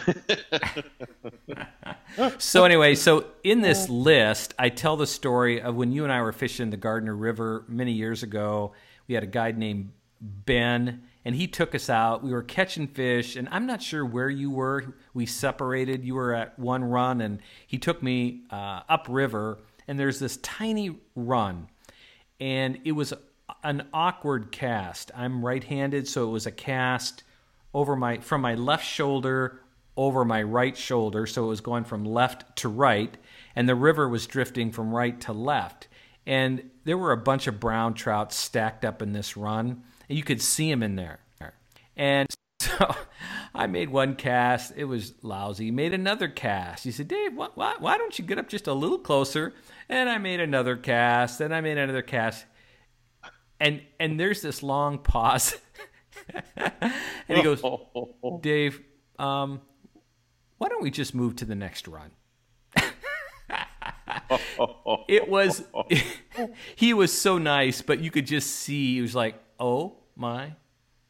so 2.39 2.65
anyway, 2.65 2.95
so 2.95 3.27
in 3.45 3.61
this 3.61 3.89
list, 3.89 4.55
I 4.59 4.69
tell 4.69 4.97
the 4.97 5.07
story 5.07 5.61
of 5.61 5.75
when 5.75 5.93
you 5.93 6.05
and 6.05 6.13
I 6.13 6.23
were 6.23 6.33
fishing 6.33 6.71
the 6.71 6.77
Gardner 6.77 7.15
River 7.15 7.65
many 7.69 7.93
years 7.93 8.23
ago. 8.23 8.73
We 9.07 9.15
had 9.15 9.25
a 9.25 9.29
guide 9.29 9.57
named 9.57 9.93
Ben, 10.21 11.03
and 11.25 11.35
he 11.35 11.47
took 11.47 11.75
us 11.75 11.89
out. 11.89 12.23
We 12.23 12.33
were 12.33 12.43
catching 12.43 12.87
fish, 12.87 13.37
and 13.37 13.49
I'm 13.51 13.67
not 13.67 13.83
sure 13.83 14.05
where 14.05 14.31
you 14.31 14.51
were. 14.51 14.95
We 15.15 15.27
separated. 15.27 16.05
You 16.05 16.15
were 16.15 16.35
at 16.35 16.59
one 16.59 16.85
run, 16.85 17.21
and 17.21 17.41
he 17.67 17.79
took 17.79 18.03
me 18.03 18.43
uh, 18.51 18.81
upriver. 18.89 19.59
And 19.87 19.99
there's 19.99 20.19
this 20.19 20.37
tiny 20.39 20.99
run 21.15 21.69
and 22.41 22.79
it 22.85 22.93
was 22.93 23.13
an 23.63 23.89
awkward 23.93 24.53
cast. 24.53 25.11
I'm 25.15 25.45
right-handed, 25.45 26.07
so 26.07 26.29
it 26.29 26.31
was 26.31 26.47
a 26.47 26.53
cast 26.53 27.25
over 27.79 27.95
my 27.95 28.19
from 28.19 28.41
my 28.41 28.55
left 28.55 28.85
shoulder 28.85 29.61
over 29.97 30.25
my 30.25 30.41
right 30.41 30.77
shoulder, 30.77 31.27
so 31.27 31.45
it 31.45 31.49
was 31.49 31.61
going 31.61 31.83
from 31.83 32.05
left 32.05 32.57
to 32.57 32.69
right, 32.69 33.17
and 33.57 33.69
the 33.69 33.75
river 33.75 34.09
was 34.09 34.29
drifting 34.29 34.71
from 34.71 34.95
right 34.95 35.21
to 35.21 35.33
left. 35.33 35.89
And 36.25 36.71
there 36.85 36.97
were 36.97 37.11
a 37.11 37.17
bunch 37.17 37.49
of 37.49 37.59
brown 37.59 37.95
trout 37.95 38.33
stacked 38.33 38.85
up 38.85 39.03
in 39.03 39.13
this 39.13 39.37
run, 39.37 39.83
and 40.09 40.17
you 40.17 40.23
could 40.23 40.41
see 40.41 40.71
them 40.71 40.83
in 40.83 40.95
there. 40.95 41.21
And 41.97 42.29
so 42.61 42.95
I 43.53 43.67
made 43.67 43.91
one 43.91 44.15
cast. 44.15 44.73
It 44.77 44.85
was 44.85 45.15
lousy. 45.23 45.73
Made 45.73 45.93
another 45.93 46.29
cast. 46.29 46.85
He 46.85 46.93
said, 46.93 47.09
Dave, 47.09 47.35
why, 47.35 47.49
why, 47.57 47.75
why 47.81 47.99
don't 47.99 48.17
you 48.19 48.25
get 48.25 48.39
up 48.39 48.49
just 48.49 48.69
a 48.69 48.73
little 48.73 48.99
closer? 48.99 49.53
And 49.89 50.09
I 50.09 50.19
made 50.19 50.39
another 50.39 50.77
cast. 50.77 51.41
And 51.41 51.53
I 51.53 51.61
made 51.61 51.77
another 51.77 52.03
cast. 52.03 52.45
And 53.59 53.83
and 53.99 54.21
there's 54.21 54.43
this 54.43 54.63
long 54.63 54.99
pause. 54.99 55.57
and 56.57 56.93
he 57.29 57.43
goes, 57.43 57.63
Dave, 58.41 58.81
um, 59.19 59.61
why 60.59 60.69
don't 60.69 60.83
we 60.83 60.91
just 60.91 61.15
move 61.15 61.37
to 61.37 61.45
the 61.45 61.55
next 61.55 61.89
run? 61.89 62.11
it 65.09 65.29
was 65.29 65.65
he 66.77 66.93
was 66.95 67.13
so 67.13 67.39
nice, 67.39 67.83
but 67.83 68.01
you 68.01 68.11
could 68.11 68.27
just 68.27 68.51
see 68.51 68.95
he 68.95 69.01
was 69.01 69.15
like, 69.15 69.37
"Oh 69.59 69.97
my 70.17 70.55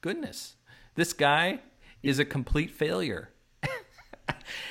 goodness." 0.00 0.54
This 0.94 1.12
guy, 1.12 1.60
is 2.02 2.18
a 2.18 2.24
complete 2.24 2.70
failure. 2.70 3.30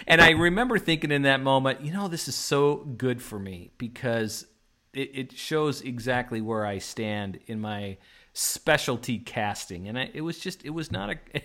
and 0.07 0.21
I 0.21 0.31
remember 0.31 0.79
thinking 0.79 1.11
in 1.11 1.23
that 1.23 1.41
moment, 1.41 1.81
you 1.81 1.91
know, 1.91 2.07
this 2.07 2.27
is 2.27 2.35
so 2.35 2.75
good 2.75 3.21
for 3.21 3.39
me 3.39 3.71
because 3.77 4.45
it, 4.93 5.11
it 5.13 5.31
shows 5.33 5.81
exactly 5.81 6.41
where 6.41 6.65
I 6.65 6.77
stand 6.77 7.39
in 7.47 7.59
my 7.59 7.97
specialty 8.37 9.19
casting. 9.19 9.87
And 9.87 9.97
I, 9.97 10.11
it 10.13 10.21
was 10.21 10.39
just, 10.39 10.63
it 10.65 10.71
was 10.71 10.91
not 10.91 11.11
a. 11.11 11.17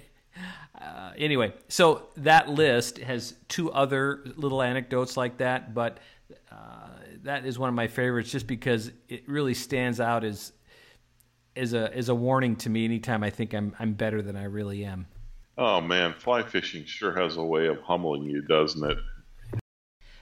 Uh, 0.81 1.13
anyway, 1.19 1.53
so 1.69 2.09
that 2.17 2.49
list 2.49 2.97
has 2.99 3.35
two 3.49 3.71
other 3.71 4.25
little 4.37 4.63
anecdotes 4.63 5.15
like 5.15 5.37
that, 5.37 5.75
but 5.75 5.99
uh, 6.51 6.89
that 7.23 7.45
is 7.45 7.59
one 7.59 7.69
of 7.69 7.75
my 7.75 7.87
favorites 7.87 8.31
just 8.31 8.47
because 8.47 8.91
it 9.09 9.29
really 9.29 9.55
stands 9.55 10.01
out 10.01 10.25
as 10.25 10.53
as 11.55 11.75
a 11.75 11.95
as 11.95 12.09
a 12.09 12.15
warning 12.15 12.57
to 12.57 12.71
me 12.71 12.85
anytime 12.85 13.23
I 13.23 13.31
think 13.31 13.53
I'm 13.53 13.77
I'm 13.79 13.93
better 13.93 14.23
than 14.23 14.35
I 14.35 14.45
really 14.45 14.85
am. 14.85 15.07
Oh 15.59 15.81
man, 15.81 16.15
fly 16.15 16.43
fishing 16.43 16.85
sure 16.85 17.15
has 17.15 17.37
a 17.37 17.45
way 17.45 17.67
of 17.67 17.79
humbling 17.83 18.25
you, 18.25 18.43
doesn't 18.43 18.91
it? 18.91 18.99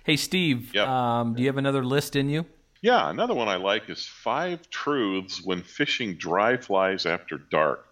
Hey 0.04 0.16
Steve, 0.16 0.74
yep. 0.74 0.88
um, 0.88 1.34
do 1.34 1.42
you 1.42 1.48
have 1.48 1.56
another 1.56 1.84
list 1.84 2.16
in 2.16 2.28
you? 2.28 2.44
Yeah, 2.82 3.10
another 3.10 3.34
one 3.34 3.48
I 3.48 3.56
like 3.56 3.90
is 3.90 4.06
five 4.06 4.70
truths 4.70 5.42
when 5.44 5.62
fishing 5.62 6.14
dry 6.14 6.56
flies 6.56 7.04
after 7.04 7.36
dark. 7.36 7.86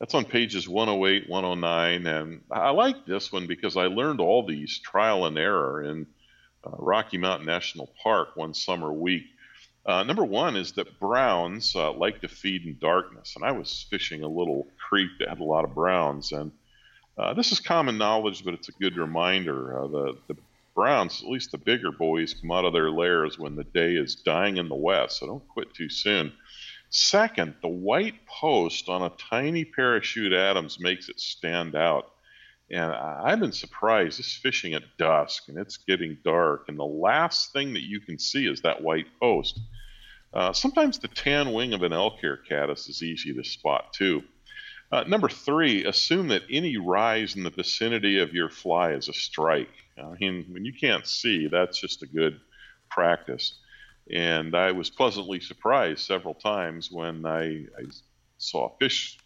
That's 0.00 0.14
on 0.14 0.24
pages 0.24 0.68
108, 0.68 1.28
109, 1.28 2.06
and 2.08 2.40
I 2.50 2.70
like 2.70 3.06
this 3.06 3.30
one 3.30 3.46
because 3.46 3.76
I 3.76 3.86
learned 3.86 4.20
all 4.20 4.44
these 4.44 4.80
trial 4.80 5.26
and 5.26 5.38
error 5.38 5.84
in 5.84 6.08
uh, 6.64 6.70
Rocky 6.76 7.18
Mountain 7.18 7.46
National 7.46 7.92
Park 8.02 8.30
one 8.34 8.52
summer 8.52 8.92
week. 8.92 9.22
Uh, 9.86 10.02
number 10.02 10.24
one 10.24 10.56
is 10.56 10.72
that 10.72 10.98
browns 10.98 11.76
uh, 11.76 11.92
like 11.92 12.20
to 12.22 12.28
feed 12.28 12.66
in 12.66 12.78
darkness, 12.80 13.34
and 13.36 13.44
I 13.44 13.52
was 13.52 13.86
fishing 13.90 14.24
a 14.24 14.28
little 14.28 14.66
creek 14.88 15.10
that 15.20 15.28
had 15.28 15.38
a 15.38 15.44
lot 15.44 15.64
of 15.64 15.72
browns, 15.72 16.32
and 16.32 16.50
uh, 17.16 17.32
this 17.34 17.52
is 17.52 17.60
common 17.60 17.96
knowledge, 17.96 18.44
but 18.44 18.54
it's 18.54 18.68
a 18.68 18.72
good 18.80 18.96
reminder. 18.96 19.84
Uh, 19.84 19.86
the, 19.86 20.18
the 20.26 20.36
browns, 20.74 21.22
at 21.22 21.28
least 21.28 21.52
the 21.52 21.58
bigger 21.58 21.92
boys, 21.92 22.34
come 22.34 22.50
out 22.50 22.64
of 22.64 22.72
their 22.72 22.90
lairs 22.90 23.38
when 23.38 23.56
the 23.56 23.64
day 23.64 23.94
is 23.94 24.14
dying 24.14 24.56
in 24.56 24.68
the 24.68 24.74
west, 24.74 25.18
so 25.18 25.26
don't 25.26 25.48
quit 25.48 25.74
too 25.74 25.88
soon. 25.88 26.32
Second, 26.90 27.54
the 27.62 27.68
white 27.68 28.26
post 28.26 28.88
on 28.88 29.02
a 29.02 29.12
tiny 29.30 29.64
parachute 29.64 30.32
Adams 30.32 30.78
makes 30.78 31.08
it 31.08 31.18
stand 31.18 31.74
out. 31.74 32.12
And 32.70 32.92
I've 32.92 33.40
been 33.40 33.52
surprised. 33.52 34.18
This 34.18 34.36
fishing 34.36 34.74
at 34.74 34.96
dusk 34.98 35.48
and 35.48 35.58
it's 35.58 35.76
getting 35.76 36.18
dark, 36.24 36.66
and 36.68 36.78
the 36.78 36.84
last 36.84 37.52
thing 37.52 37.74
that 37.74 37.82
you 37.82 38.00
can 38.00 38.18
see 38.18 38.46
is 38.46 38.62
that 38.62 38.82
white 38.82 39.06
post. 39.20 39.58
Uh, 40.32 40.52
sometimes 40.52 40.98
the 40.98 41.08
tan 41.08 41.52
wing 41.52 41.74
of 41.74 41.82
an 41.82 41.92
elk 41.92 42.20
hair 42.20 42.36
caddis 42.36 42.88
is 42.88 43.02
easy 43.02 43.34
to 43.34 43.44
spot 43.44 43.92
too. 43.92 44.22
Uh, 44.90 45.04
number 45.04 45.28
three, 45.28 45.84
assume 45.84 46.28
that 46.28 46.42
any 46.50 46.76
rise 46.76 47.36
in 47.36 47.42
the 47.42 47.50
vicinity 47.50 48.18
of 48.18 48.34
your 48.34 48.50
fly 48.50 48.92
is 48.92 49.08
a 49.08 49.14
strike. 49.14 49.70
I 49.98 50.14
mean, 50.18 50.46
when 50.50 50.64
you 50.64 50.72
can't 50.72 51.06
see, 51.06 51.48
that's 51.48 51.80
just 51.80 52.02
a 52.02 52.06
good 52.06 52.40
practice. 52.90 53.58
And 54.10 54.54
I 54.54 54.72
was 54.72 54.90
pleasantly 54.90 55.40
surprised 55.40 56.00
several 56.00 56.34
times 56.34 56.90
when 56.90 57.24
I, 57.24 57.66
I 57.78 57.84
saw 58.38 58.68
a 58.68 58.78
fish 58.78 59.18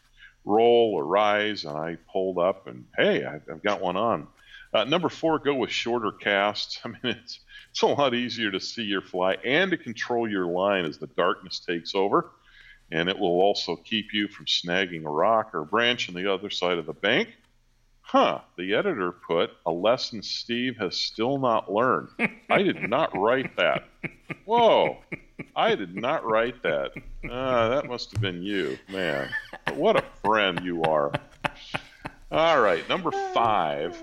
roll 0.44 0.92
or 0.94 1.04
rise, 1.04 1.64
and 1.64 1.76
I 1.76 1.98
pulled 2.12 2.38
up 2.38 2.66
and 2.66 2.86
hey, 2.96 3.24
I've 3.24 3.62
got 3.62 3.80
one 3.80 3.96
on. 3.96 4.28
Uh, 4.72 4.84
number 4.84 5.08
four, 5.08 5.38
go 5.38 5.54
with 5.54 5.70
shorter 5.70 6.12
casts. 6.12 6.80
I 6.84 6.88
mean, 6.88 6.98
it's 7.02 7.40
it's 7.70 7.82
a 7.82 7.86
lot 7.86 8.14
easier 8.14 8.50
to 8.50 8.60
see 8.60 8.84
your 8.84 9.02
fly 9.02 9.34
and 9.44 9.70
to 9.70 9.76
control 9.76 10.30
your 10.30 10.46
line 10.46 10.84
as 10.84 10.98
the 10.98 11.08
darkness 11.08 11.60
takes 11.60 11.94
over, 11.94 12.30
and 12.90 13.08
it 13.08 13.18
will 13.18 13.40
also 13.40 13.76
keep 13.76 14.12
you 14.12 14.28
from 14.28 14.46
snagging 14.46 15.04
a 15.04 15.10
rock 15.10 15.54
or 15.54 15.64
branch 15.64 16.08
on 16.08 16.14
the 16.14 16.32
other 16.32 16.50
side 16.50 16.78
of 16.78 16.86
the 16.86 16.92
bank. 16.92 17.28
Huh, 18.08 18.38
the 18.56 18.72
editor 18.72 19.10
put 19.10 19.50
a 19.66 19.72
lesson 19.72 20.22
Steve 20.22 20.76
has 20.76 20.96
still 20.96 21.38
not 21.38 21.72
learned. 21.72 22.10
I 22.48 22.62
did 22.62 22.88
not 22.88 23.10
write 23.18 23.56
that. 23.56 23.88
Whoa, 24.44 24.98
I 25.56 25.74
did 25.74 25.96
not 25.96 26.24
write 26.24 26.62
that. 26.62 26.92
Uh, 27.28 27.68
that 27.68 27.88
must 27.88 28.12
have 28.12 28.20
been 28.20 28.44
you, 28.44 28.78
man. 28.88 29.28
What 29.74 29.96
a 29.96 30.04
friend 30.22 30.60
you 30.62 30.84
are. 30.84 31.10
All 32.30 32.60
right, 32.60 32.88
number 32.88 33.10
five. 33.34 34.00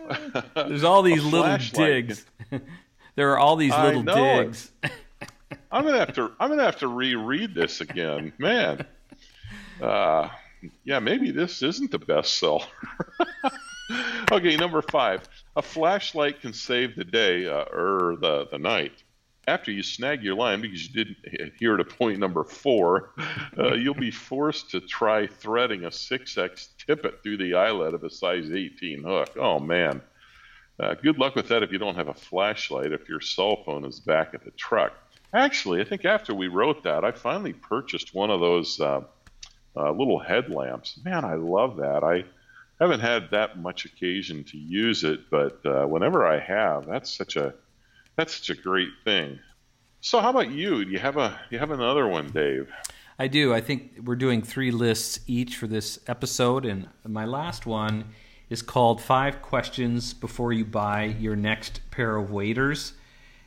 There's 0.54 0.84
all 0.84 1.02
these 1.02 1.24
little 1.24 1.58
digs. 1.72 2.26
there 3.16 3.32
are 3.32 3.40
all 3.40 3.56
these 3.56 3.72
little 3.72 4.04
digs. 4.04 4.70
I'm 5.72 5.86
gonna 5.86 6.00
have 6.00 6.14
to. 6.16 6.30
I'm 6.42 6.50
gonna 6.50 6.66
have 6.66 6.80
to 6.80 6.90
reread 6.90 7.56
this 7.56 7.80
again, 7.80 8.34
man. 8.38 8.86
Uh, 9.82 10.28
yeah, 10.84 11.00
maybe 11.00 11.32
this 11.32 11.64
isn't 11.64 11.92
the 11.92 12.00
best 12.00 12.38
seller 12.38 12.66
okay, 14.32 14.58
number 14.58 14.82
five. 14.82 15.28
A 15.56 15.62
flashlight 15.62 16.42
can 16.42 16.54
save 16.54 16.96
the 16.96 17.04
day 17.04 17.48
uh, 17.48 17.66
or 17.72 18.18
the, 18.20 18.48
the 18.52 18.58
night. 18.58 19.04
After 19.46 19.72
you 19.72 19.84
snag 19.84 20.24
your 20.24 20.36
line 20.36 20.62
because 20.62 20.88
you 20.88 20.94
didn't 20.94 21.18
adhere 21.40 21.76
to 21.76 21.84
point 21.84 22.18
number 22.20 22.44
four, 22.46 23.12
uh, 23.58 23.74
you'll 23.74 23.94
be 23.94 24.12
forced 24.12 24.72
to 24.72 24.80
try 24.80 25.28
threading 25.28 25.84
a 25.84 25.90
6x 25.90 26.70
tippet 26.78 27.22
through 27.22 27.38
the 27.38 27.56
eyelet 27.56 27.94
of 27.94 28.04
a 28.04 28.10
size 28.10 28.52
18 28.52 29.04
hook. 29.04 29.32
Oh, 29.38 29.60
man. 29.60 30.02
Uh, 30.80 30.96
good 30.96 31.20
luck 31.20 31.36
with 31.36 31.50
that 31.50 31.62
if 31.62 31.72
you 31.72 31.78
don't 31.78 31.96
have 31.96 32.08
a 32.08 32.14
flashlight, 32.14 32.94
if 32.94 33.08
your 33.08 33.22
cell 33.22 33.64
phone 33.64 33.86
is 33.86 34.00
back 34.00 34.34
at 34.34 34.44
the 34.44 34.52
truck. 34.52 34.94
Actually, 35.34 35.82
I 35.82 35.84
think 35.84 36.06
after 36.06 36.34
we 36.34 36.48
wrote 36.48 36.84
that, 36.84 37.04
I 37.04 37.12
finally 37.12 37.54
purchased 37.54 38.14
one 38.14 38.30
of 38.30 38.40
those 38.40 38.80
uh, 38.80 39.02
uh, 39.76 39.92
little 39.92 40.20
headlamps. 40.20 41.00
Man, 41.04 41.26
I 41.26 41.36
love 41.36 41.78
that. 41.78 42.04
I 42.04 42.24
haven't 42.80 43.00
had 43.00 43.32
that 43.32 43.60
much 43.60 43.86
occasion 43.86 44.44
to 44.46 44.58
use 44.58 45.04
it, 45.04 45.30
but 45.30 45.60
uh, 45.66 45.86
whenever 45.86 46.26
I 46.26 46.40
have, 46.40 46.86
that's 46.86 47.10
such 47.10 47.36
a 47.36 47.54
that's 48.16 48.36
such 48.36 48.50
a 48.50 48.62
great 48.62 48.90
thing. 49.04 49.40
So, 50.02 50.20
how 50.20 50.32
about 50.32 50.52
you? 50.52 50.84
Do 50.84 50.92
you 50.92 51.00
have 51.00 51.18
a 51.18 51.40
you 51.50 51.60
have 51.60 51.72
another 51.72 52.08
one, 52.08 52.30
Dave? 52.32 52.70
I 53.18 53.28
do. 53.28 53.54
I 53.54 53.62
think 53.62 54.00
we're 54.04 54.16
doing 54.16 54.42
three 54.42 54.72
lists 54.72 55.20
each 55.28 55.56
for 55.56 55.68
this 55.68 56.00
episode, 56.08 56.66
and 56.66 56.90
my 57.08 57.26
last 57.26 57.66
one 57.66 58.06
is 58.50 58.62
called 58.62 59.02
Five 59.02 59.42
Questions 59.42 60.14
Before 60.14 60.52
You 60.52 60.66
Buy 60.66 61.16
Your 61.20 61.36
Next 61.36 61.80
Pair 61.92 62.18
of 62.18 62.32
Waders, 62.32 62.94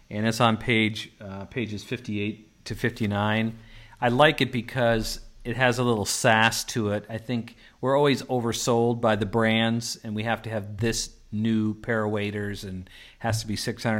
and 0.09 0.26
it's 0.26 0.40
on 0.40 0.56
page 0.56 1.12
uh, 1.21 1.45
pages 1.47 1.85
fifty 1.85 2.21
eight 2.21 2.64
to 2.64 2.75
fifty 2.75 3.06
nine. 3.06 3.59
I 4.00 4.09
like 4.09 4.40
it 4.40 4.52
because 4.52 5.21
it 5.46 5.56
has 5.56 5.78
a 5.78 5.84
little 5.84 6.04
sass 6.04 6.64
to 6.64 6.90
it. 6.90 7.04
I 7.08 7.18
think 7.18 7.56
we're 7.80 7.96
always 7.96 8.22
oversold 8.24 9.00
by 9.00 9.16
the 9.16 9.26
brands, 9.26 9.96
and 10.02 10.16
we 10.16 10.24
have 10.24 10.42
to 10.42 10.50
have 10.50 10.78
this 10.78 11.10
new 11.30 11.74
pair 11.74 12.04
of 12.04 12.10
waders 12.10 12.64
and 12.64 12.90
has 13.18 13.40
to 13.42 13.46
be 13.46 13.56
six 13.56 13.84
hundred 13.84 13.98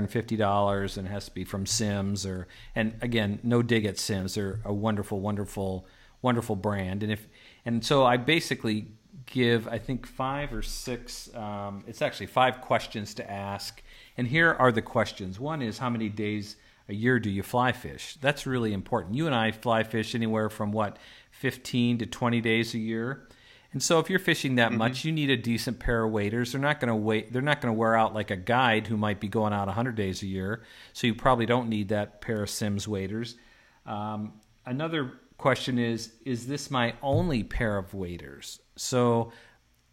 and 0.97 1.09
has 1.09 1.25
to 1.27 1.35
be 1.35 1.45
from 1.45 1.67
Simms 1.67 2.27
or 2.27 2.49
and 2.75 2.95
again, 3.01 3.39
no 3.43 3.63
dig 3.63 3.87
at 3.87 3.99
Simms. 3.99 4.35
They're 4.35 4.61
a 4.65 4.73
wonderful, 4.73 5.21
wonderful, 5.21 5.87
wonderful 6.21 6.57
brand. 6.57 7.03
And 7.03 7.13
if 7.13 7.29
and 7.65 7.85
so 7.85 8.05
I 8.05 8.17
basically 8.17 8.89
give 9.27 9.69
I 9.69 9.79
think 9.79 10.07
five 10.07 10.53
or 10.53 10.63
six. 10.63 11.35
Um, 11.35 11.85
it's 11.87 12.03
actually 12.03 12.27
five 12.27 12.61
questions 12.61 13.15
to 13.15 13.31
ask. 13.31 13.83
And 14.17 14.27
here 14.27 14.53
are 14.59 14.73
the 14.73 14.83
questions. 14.83 15.39
One 15.39 15.63
is 15.63 15.79
how 15.79 15.91
many 15.91 16.09
days 16.09 16.57
a 16.89 16.95
year 16.95 17.19
do 17.19 17.29
you 17.29 17.43
fly 17.43 17.73
fish? 17.73 18.17
That's 18.21 18.47
really 18.47 18.73
important. 18.73 19.15
You 19.17 19.27
and 19.27 19.35
I 19.35 19.51
fly 19.51 19.83
fish 19.83 20.15
anywhere 20.15 20.49
from 20.49 20.71
what 20.73 20.99
15 21.41 21.99
to 21.99 22.07
20 22.07 22.41
days 22.41 22.75
a 22.75 22.79
year. 22.79 23.29
And 23.73 23.83
so 23.83 23.99
if 23.99 24.09
you're 24.09 24.19
fishing 24.19 24.55
that 24.55 24.71
mm-hmm. 24.71 24.79
much, 24.79 25.05
you 25.05 25.13
need 25.13 25.29
a 25.29 25.37
decent 25.37 25.79
pair 25.79 26.05
of 26.05 26.11
waders. 26.11 26.53
They're 26.53 26.61
not 26.61 26.81
going 26.81 26.89
to 26.89 26.97
wait 26.97 27.33
they're 27.33 27.43
not 27.43 27.61
going 27.61 27.75
to 27.75 27.79
wear 27.79 27.95
out 27.95 28.15
like 28.15 28.31
a 28.31 28.37
guide 28.37 28.87
who 28.87 28.97
might 28.97 29.21
be 29.21 29.29
going 29.29 29.53
out 29.53 29.67
100 29.67 29.95
days 29.95 30.23
a 30.23 30.27
year. 30.27 30.63
So 30.93 31.07
you 31.07 31.15
probably 31.15 31.47
don't 31.47 31.69
need 31.69 31.91
that 31.91 32.21
pair 32.21 32.43
of 32.43 32.51
Simms 32.51 32.89
waders. 32.89 33.37
Um, 33.85 34.33
another 34.65 35.13
question 35.37 35.79
is 35.79 36.13
is 36.25 36.47
this 36.47 36.71
my 36.71 36.95
only 37.03 37.43
pair 37.43 37.77
of 37.77 37.93
waders? 37.93 38.61
So 38.77 39.33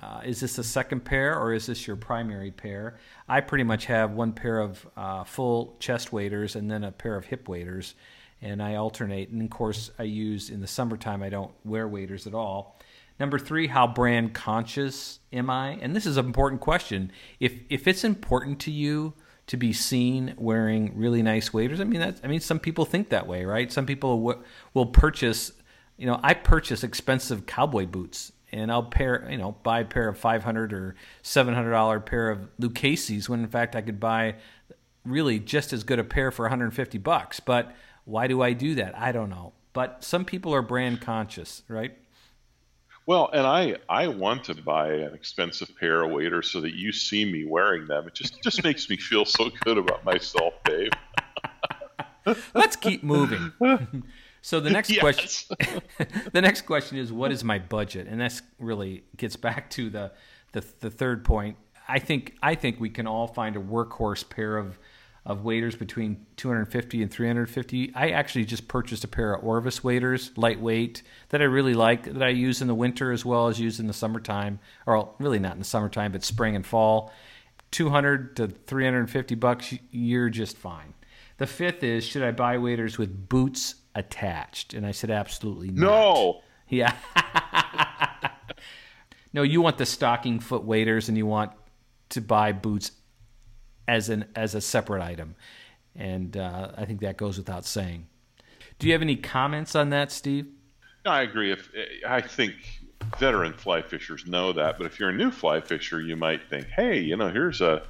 uh, 0.02 0.22
is 0.26 0.40
this 0.40 0.58
a 0.58 0.64
second 0.64 1.02
pair 1.02 1.38
or 1.38 1.54
is 1.54 1.66
this 1.66 1.86
your 1.86 1.96
primary 1.96 2.52
pair? 2.52 3.00
I 3.28 3.42
pretty 3.42 3.64
much 3.64 3.86
have 3.86 4.12
one 4.12 4.32
pair 4.32 4.60
of 4.60 4.88
uh, 4.96 5.24
full 5.24 5.76
chest 5.80 6.14
waders 6.14 6.56
and 6.56 6.72
then 6.72 6.84
a 6.84 6.92
pair 6.92 7.16
of 7.16 7.26
hip 7.26 7.50
waders 7.50 7.96
and 8.44 8.62
I 8.62 8.76
alternate. 8.76 9.30
And 9.30 9.42
of 9.42 9.50
course, 9.50 9.90
I 9.98 10.04
use 10.04 10.50
in 10.50 10.60
the 10.60 10.68
summertime, 10.68 11.24
I 11.24 11.30
don't 11.30 11.52
wear 11.64 11.88
waders 11.88 12.28
at 12.28 12.34
all. 12.36 12.78
Number 13.20 13.40
three, 13.40 13.68
how 13.68 13.88
brand 13.88 14.34
conscious 14.34 15.20
am 15.32 15.50
I? 15.50 15.80
And 15.82 15.96
this 15.96 16.06
is 16.06 16.18
an 16.18 16.26
important 16.26 16.62
question. 16.62 17.12
If 17.40 17.54
if 17.70 17.88
it's 17.88 18.04
important 18.04 18.60
to 18.62 18.72
you 18.72 19.14
to 19.48 19.58
be 19.58 19.72
seen 19.72 20.34
wearing 20.38 20.92
really 20.96 21.22
nice 21.22 21.54
waders, 21.54 21.80
I 21.80 21.86
mean 21.86 22.02
that 22.02 22.20
I 22.24 22.28
mean 22.28 22.42
some 22.42 22.60
people 22.60 22.86
think 22.86 23.10
that 23.10 23.28
way, 23.28 23.46
right? 23.46 23.72
Some 23.72 23.86
people 23.86 24.18
w- 24.18 24.44
will 24.74 24.88
purchase. 24.88 25.52
You 25.96 26.08
know, 26.08 26.20
I 26.24 26.34
purchase 26.34 26.84
expensive 26.84 27.46
cowboy 27.46 27.86
boots, 27.86 28.32
and 28.52 28.72
I'll 28.72 28.84
pair, 28.84 29.28
you 29.30 29.38
know, 29.38 29.56
buy 29.64 29.82
a 29.82 29.86
pair 29.86 30.10
of 30.10 30.18
five 30.18 30.44
hundred 30.44 30.74
or 30.74 30.96
seven 31.22 31.54
hundred 31.54 31.72
dollar 31.72 32.00
pair 32.00 32.32
of 32.32 32.50
Lucchese's 32.60 33.30
when 33.30 33.42
in 33.42 33.48
fact 33.48 33.76
I 33.76 33.82
could 33.82 34.00
buy 34.00 34.36
really 35.06 35.40
just 35.40 35.72
as 35.72 35.84
good 35.84 36.00
a 36.00 36.04
pair 36.04 36.32
for 36.32 36.44
150 36.44 36.98
bucks. 36.98 37.40
But 37.40 37.76
why 38.05 38.27
do 38.27 38.41
I 38.41 38.53
do 38.53 38.75
that? 38.75 38.98
I 38.98 39.12
don't 39.12 39.29
know. 39.29 39.53
But 39.74 40.03
some 40.03 40.24
people 40.25 40.53
are 40.53 40.62
brand 40.62 41.01
conscious, 41.01 41.63
right? 41.67 41.98
Well, 43.05 43.29
and 43.33 43.45
I 43.45 43.77
I 43.89 44.07
want 44.07 44.45
to 44.45 44.55
buy 44.55 44.93
an 44.93 45.13
expensive 45.13 45.75
pair 45.77 46.03
of 46.03 46.12
waders 46.12 46.51
so 46.51 46.62
that 46.62 46.74
you 46.74 46.91
see 46.91 47.25
me 47.25 47.43
wearing 47.43 47.88
them. 47.88 48.07
It 48.07 48.13
just 48.13 48.41
just 48.41 48.63
makes 48.63 48.89
me 48.89 48.98
feel 48.98 49.25
so 49.25 49.50
good 49.62 49.77
about 49.77 50.05
myself, 50.05 50.53
Dave. 50.63 50.91
Let's 52.53 52.75
keep 52.75 53.03
moving. 53.03 53.51
So 54.45 54.60
the 54.60 54.69
next 54.69 54.89
yes. 54.89 55.00
question, 55.00 55.57
the 56.33 56.41
next 56.41 56.63
question 56.63 56.98
is, 56.98 57.13
what 57.13 57.31
is 57.31 57.45
my 57.45 57.60
budget? 57.60 58.07
And 58.07 58.19
this 58.19 58.41
really 58.60 59.05
gets 59.15 59.38
back 59.38 59.69
to 59.72 59.89
the, 59.89 60.12
the 60.51 60.65
the 60.81 60.89
third 60.89 61.24
point. 61.24 61.55
I 61.88 62.00
think 62.00 62.36
I 62.43 62.55
think 62.55 62.77
we 62.77 62.89
can 62.89 63.07
all 63.07 63.27
find 63.27 63.55
a 63.55 63.60
workhorse 63.60 64.29
pair 64.29 64.57
of 64.57 64.77
of 65.25 65.44
waders 65.44 65.75
between 65.75 66.25
250 66.36 67.01
and 67.01 67.12
350. 67.12 67.94
I 67.96 68.10
actually 68.10 68.44
just 68.46 68.68
purchased 68.68 69.03
a 69.03 69.08
pair 69.08 69.34
of 69.34 69.44
Orvis 69.44 69.84
waders, 69.84 70.32
lightweight, 70.36 71.01
that 71.30 71.42
I 71.42 71.46
really 71.46 71.74
like, 71.74 72.03
that 72.03 72.24
I 72.24 72.30
use 72.30 72.62
in 72.62 72.68
the 72.68 72.75
winter 72.75 73.12
as 73.12 73.24
well 73.24 73.48
as 73.48 73.60
use 73.60 73.80
in 73.80 73.88
the 73.88 73.94
summertime, 73.94 74.60
or 74.86 75.13
really 75.20 75.39
not 75.39 75.53
in 75.53 75.60
the 75.60 75.65
summertime, 75.65 76.12
but 76.12 76.24
spring 76.24 76.56
and 76.56 76.65
fall. 76.65 77.13
200 77.72 78.36
to 78.36 78.48
350 78.48 79.36
bucks, 79.36 79.74
you're 79.92 80.30
just 80.30 80.58
fine. 80.58 80.94
The 81.38 81.48
fifth 81.48 81.84
is, 81.84 82.06
should 82.06 82.22
I 82.22 82.32
buy 82.32 82.58
waders 82.58 82.98
with 82.98 83.30
boots 83.30 83.75
attached? 83.96 84.74
And 84.74 84.86
I 84.86 84.92
said, 84.92 85.10
absolutely 85.10 85.70
not. 85.70 85.82
No. 85.82 86.42
Yeah. 86.68 86.96
no, 89.34 89.42
you 89.42 89.62
want 89.62 89.77
the 89.77 89.86
stocking 89.86 90.39
foot 90.39 90.63
waders, 90.63 91.08
and 91.08 91.18
you 91.18 91.25
want 91.25 91.51
to 92.10 92.22
buy 92.22 92.51
boots 92.51 92.92
as 93.88 94.10
an 94.10 94.25
as 94.36 94.56
a 94.56 94.62
separate 94.62 95.02
item, 95.02 95.36
and 95.96 96.36
uh, 96.38 96.72
I 96.78 96.86
think 96.86 97.02
that 97.02 97.18
goes 97.18 97.38
without 97.38 97.66
saying. 97.66 98.08
Do 98.80 98.88
you 98.88 98.94
have 98.94 99.02
any 99.02 99.16
comments 99.16 99.75
on 99.75 99.90
that, 99.90 100.12
Steve? 100.12 100.48
I 101.06 101.22
agree. 101.22 101.52
If 101.52 101.70
I 102.08 102.22
think 102.22 102.56
veteran 103.18 103.54
fly 103.54 103.82
fishers 103.82 104.25
know 104.25 104.54
that, 104.54 104.78
but 104.78 104.86
if 104.88 105.00
you're 105.00 105.10
a 105.10 105.16
new 105.16 105.32
fly 105.32 105.62
fisher, 105.62 106.02
you 106.02 106.16
might 106.16 106.50
think, 106.50 106.68
"Hey, 106.68 107.00
you 107.00 107.18
know, 107.18 107.30
here's 107.30 107.62
a 107.62 107.84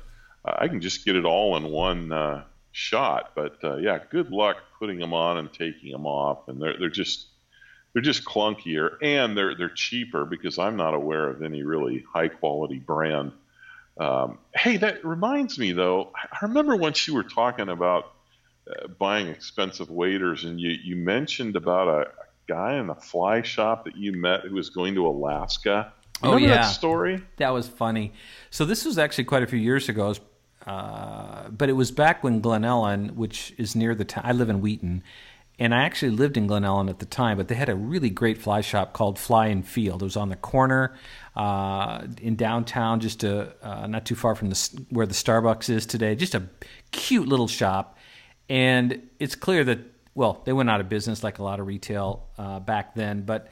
I 0.45 0.67
can 0.67 0.81
just 0.81 1.05
get 1.05 1.15
it 1.15 1.25
all 1.25 1.55
in 1.57 1.65
one 1.65 2.11
uh, 2.11 2.43
shot." 2.71 3.31
But 3.35 3.63
uh, 3.63 3.77
yeah, 3.77 3.99
good 4.09 4.31
luck 4.31 4.57
putting 4.79 4.99
them 4.99 5.13
on 5.13 5.37
and 5.37 5.51
taking 5.53 5.91
them 5.91 6.05
off, 6.05 6.47
and 6.47 6.61
they're 6.61 6.77
they're 6.77 6.89
just 6.89 7.27
they're 7.93 8.01
just 8.01 8.25
clunkier 8.25 8.97
and 9.01 9.37
they're 9.37 9.55
they're 9.55 9.69
cheaper 9.69 10.25
because 10.25 10.57
I'm 10.57 10.75
not 10.75 10.93
aware 10.93 11.29
of 11.29 11.43
any 11.43 11.63
really 11.63 12.03
high 12.11 12.27
quality 12.27 12.79
brand 12.79 13.31
um, 13.97 14.39
hey, 14.55 14.77
that 14.77 15.05
reminds 15.05 15.59
me 15.59 15.71
though. 15.71 16.11
I 16.15 16.45
remember 16.45 16.75
once 16.75 17.07
you 17.07 17.13
were 17.13 17.23
talking 17.23 17.69
about 17.69 18.13
uh, 18.69 18.87
buying 18.87 19.27
expensive 19.27 19.89
waders, 19.89 20.45
and 20.45 20.59
you 20.59 20.71
you 20.83 20.95
mentioned 20.95 21.55
about 21.55 21.87
a, 21.87 22.09
a, 22.09 22.25
guy 22.45 22.75
in 22.75 22.89
a 22.89 22.95
fly 22.95 23.41
shop 23.41 23.85
that 23.85 23.95
you 23.95 24.11
met 24.11 24.41
who 24.41 24.55
was 24.55 24.69
going 24.69 24.95
to 24.95 25.07
Alaska. 25.07 25.93
oh 26.23 26.37
yeah, 26.37 26.49
that 26.49 26.63
story. 26.63 27.23
That 27.37 27.51
was 27.51 27.67
funny. 27.67 28.13
So 28.49 28.65
this 28.65 28.83
was 28.83 28.97
actually 28.97 29.25
quite 29.25 29.43
a 29.43 29.47
few 29.47 29.59
years 29.59 29.89
ago. 29.89 30.15
Uh, 30.65 31.49
but 31.49 31.69
it 31.69 31.73
was 31.73 31.91
back 31.91 32.23
when 32.23 32.39
Glen 32.39 32.61
Ellyn, 32.61 33.15
which 33.15 33.53
is 33.57 33.75
near 33.75 33.93
the 33.93 34.05
town, 34.05 34.23
I 34.25 34.31
live 34.31 34.49
in 34.49 34.61
Wheaton, 34.61 35.03
and 35.59 35.75
I 35.75 35.83
actually 35.83 36.11
lived 36.11 36.37
in 36.37 36.47
Glen 36.47 36.63
Ellyn 36.63 36.89
at 36.89 36.99
the 36.99 37.05
time, 37.05 37.37
but 37.37 37.47
they 37.47 37.55
had 37.55 37.69
a 37.69 37.75
really 37.75 38.09
great 38.09 38.37
fly 38.37 38.61
shop 38.61 38.93
called 38.93 39.19
Fly 39.19 39.47
and 39.47 39.67
Field. 39.67 40.01
It 40.01 40.05
was 40.05 40.17
on 40.17 40.29
the 40.29 40.35
corner 40.35 40.95
uh, 41.35 42.05
in 42.21 42.35
downtown, 42.35 42.99
just 42.99 43.23
a, 43.23 43.53
uh, 43.65 43.87
not 43.87 44.05
too 44.05 44.15
far 44.15 44.35
from 44.35 44.49
the, 44.49 44.85
where 44.89 45.05
the 45.05 45.13
Starbucks 45.13 45.69
is 45.69 45.85
today. 45.85 46.15
Just 46.15 46.35
a 46.35 46.43
cute 46.91 47.27
little 47.27 47.47
shop. 47.47 47.97
And 48.49 49.09
it's 49.19 49.35
clear 49.35 49.63
that, 49.63 49.79
well, 50.15 50.41
they 50.45 50.53
went 50.53 50.69
out 50.69 50.79
of 50.79 50.89
business 50.89 51.23
like 51.23 51.39
a 51.39 51.43
lot 51.43 51.59
of 51.59 51.67
retail 51.67 52.27
uh, 52.37 52.59
back 52.59 52.93
then. 52.93 53.21
But 53.23 53.47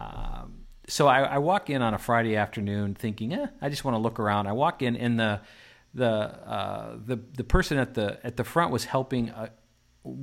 um, 0.00 0.66
so 0.88 1.08
I, 1.08 1.22
I, 1.22 1.38
walk 1.38 1.70
in 1.70 1.82
on 1.82 1.94
a 1.94 1.98
Friday 1.98 2.36
afternoon 2.36 2.94
thinking, 2.94 3.32
eh, 3.32 3.46
I 3.60 3.68
just 3.68 3.84
want 3.84 3.96
to 3.96 3.98
look 3.98 4.20
around. 4.20 4.46
I 4.46 4.52
walk 4.52 4.82
in, 4.82 4.96
and 4.96 5.18
the 5.18 5.40
the 5.94 6.06
uh, 6.06 6.96
the 7.04 7.16
the 7.36 7.44
person 7.44 7.78
at 7.78 7.94
the 7.94 8.24
at 8.24 8.36
the 8.36 8.44
front 8.44 8.70
was 8.70 8.84
helping 8.84 9.30
a, 9.30 9.50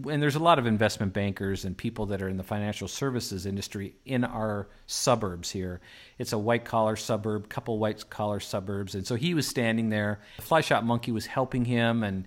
and 0.09 0.21
there's 0.21 0.35
a 0.35 0.39
lot 0.39 0.59
of 0.59 0.65
investment 0.65 1.13
bankers 1.13 1.65
and 1.65 1.77
people 1.77 2.05
that 2.07 2.21
are 2.21 2.29
in 2.29 2.37
the 2.37 2.43
financial 2.43 2.87
services 2.87 3.45
industry 3.45 3.95
in 4.05 4.23
our 4.23 4.69
suburbs 4.87 5.51
here. 5.51 5.81
It's 6.17 6.33
a 6.33 6.37
white 6.37 6.65
collar 6.65 6.95
suburb, 6.95 7.49
couple 7.49 7.77
white 7.79 8.09
collar 8.09 8.39
suburbs, 8.39 8.95
and 8.95 9.05
so 9.05 9.15
he 9.15 9.33
was 9.33 9.47
standing 9.47 9.89
there. 9.89 10.21
The 10.37 10.41
fly 10.43 10.61
shop 10.61 10.83
monkey 10.83 11.11
was 11.11 11.25
helping 11.25 11.65
him, 11.65 12.03
and 12.03 12.25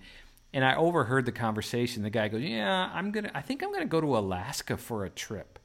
and 0.53 0.63
I 0.63 0.75
overheard 0.75 1.25
the 1.25 1.31
conversation. 1.31 2.03
The 2.03 2.09
guy 2.09 2.27
goes, 2.27 2.41
"Yeah, 2.41 2.89
I'm 2.93 3.11
gonna. 3.11 3.31
I 3.33 3.41
think 3.41 3.63
I'm 3.63 3.71
gonna 3.71 3.85
go 3.85 4.01
to 4.01 4.17
Alaska 4.17 4.77
for 4.77 5.05
a 5.05 5.09
trip." 5.09 5.56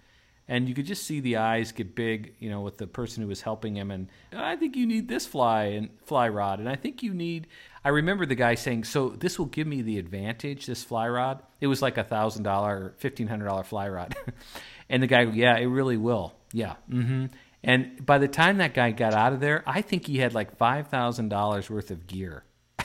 And 0.52 0.68
you 0.68 0.74
could 0.74 0.84
just 0.84 1.04
see 1.04 1.20
the 1.20 1.38
eyes 1.38 1.72
get 1.72 1.94
big, 1.94 2.34
you 2.38 2.50
know, 2.50 2.60
with 2.60 2.76
the 2.76 2.86
person 2.86 3.22
who 3.22 3.28
was 3.30 3.40
helping 3.40 3.74
him. 3.74 3.90
And 3.90 4.08
I 4.36 4.54
think 4.54 4.76
you 4.76 4.84
need 4.84 5.08
this 5.08 5.26
fly 5.26 5.62
and 5.62 5.88
fly 6.04 6.28
rod, 6.28 6.58
and 6.58 6.68
I 6.68 6.76
think 6.76 7.02
you 7.02 7.14
need. 7.14 7.46
I 7.82 7.88
remember 7.88 8.26
the 8.26 8.34
guy 8.34 8.54
saying, 8.54 8.84
"So 8.84 9.08
this 9.08 9.38
will 9.38 9.46
give 9.46 9.66
me 9.66 9.80
the 9.80 9.98
advantage. 9.98 10.66
This 10.66 10.84
fly 10.84 11.08
rod. 11.08 11.42
It 11.62 11.68
was 11.68 11.80
like 11.80 11.96
a 11.96 12.04
thousand 12.04 12.42
dollar, 12.42 12.92
fifteen 12.98 13.28
hundred 13.28 13.46
dollar 13.46 13.64
fly 13.64 13.88
rod." 13.88 14.14
and 14.90 15.02
the 15.02 15.06
guy, 15.06 15.22
"Yeah, 15.22 15.56
it 15.56 15.64
really 15.64 15.96
will. 15.96 16.34
Yeah." 16.52 16.74
Mm-hmm. 16.90 17.26
And 17.64 18.04
by 18.04 18.18
the 18.18 18.28
time 18.28 18.58
that 18.58 18.74
guy 18.74 18.90
got 18.90 19.14
out 19.14 19.32
of 19.32 19.40
there, 19.40 19.64
I 19.66 19.80
think 19.80 20.06
he 20.06 20.18
had 20.18 20.34
like 20.34 20.58
five 20.58 20.88
thousand 20.88 21.30
dollars 21.30 21.70
worth 21.70 21.90
of 21.90 22.06
gear. 22.06 22.44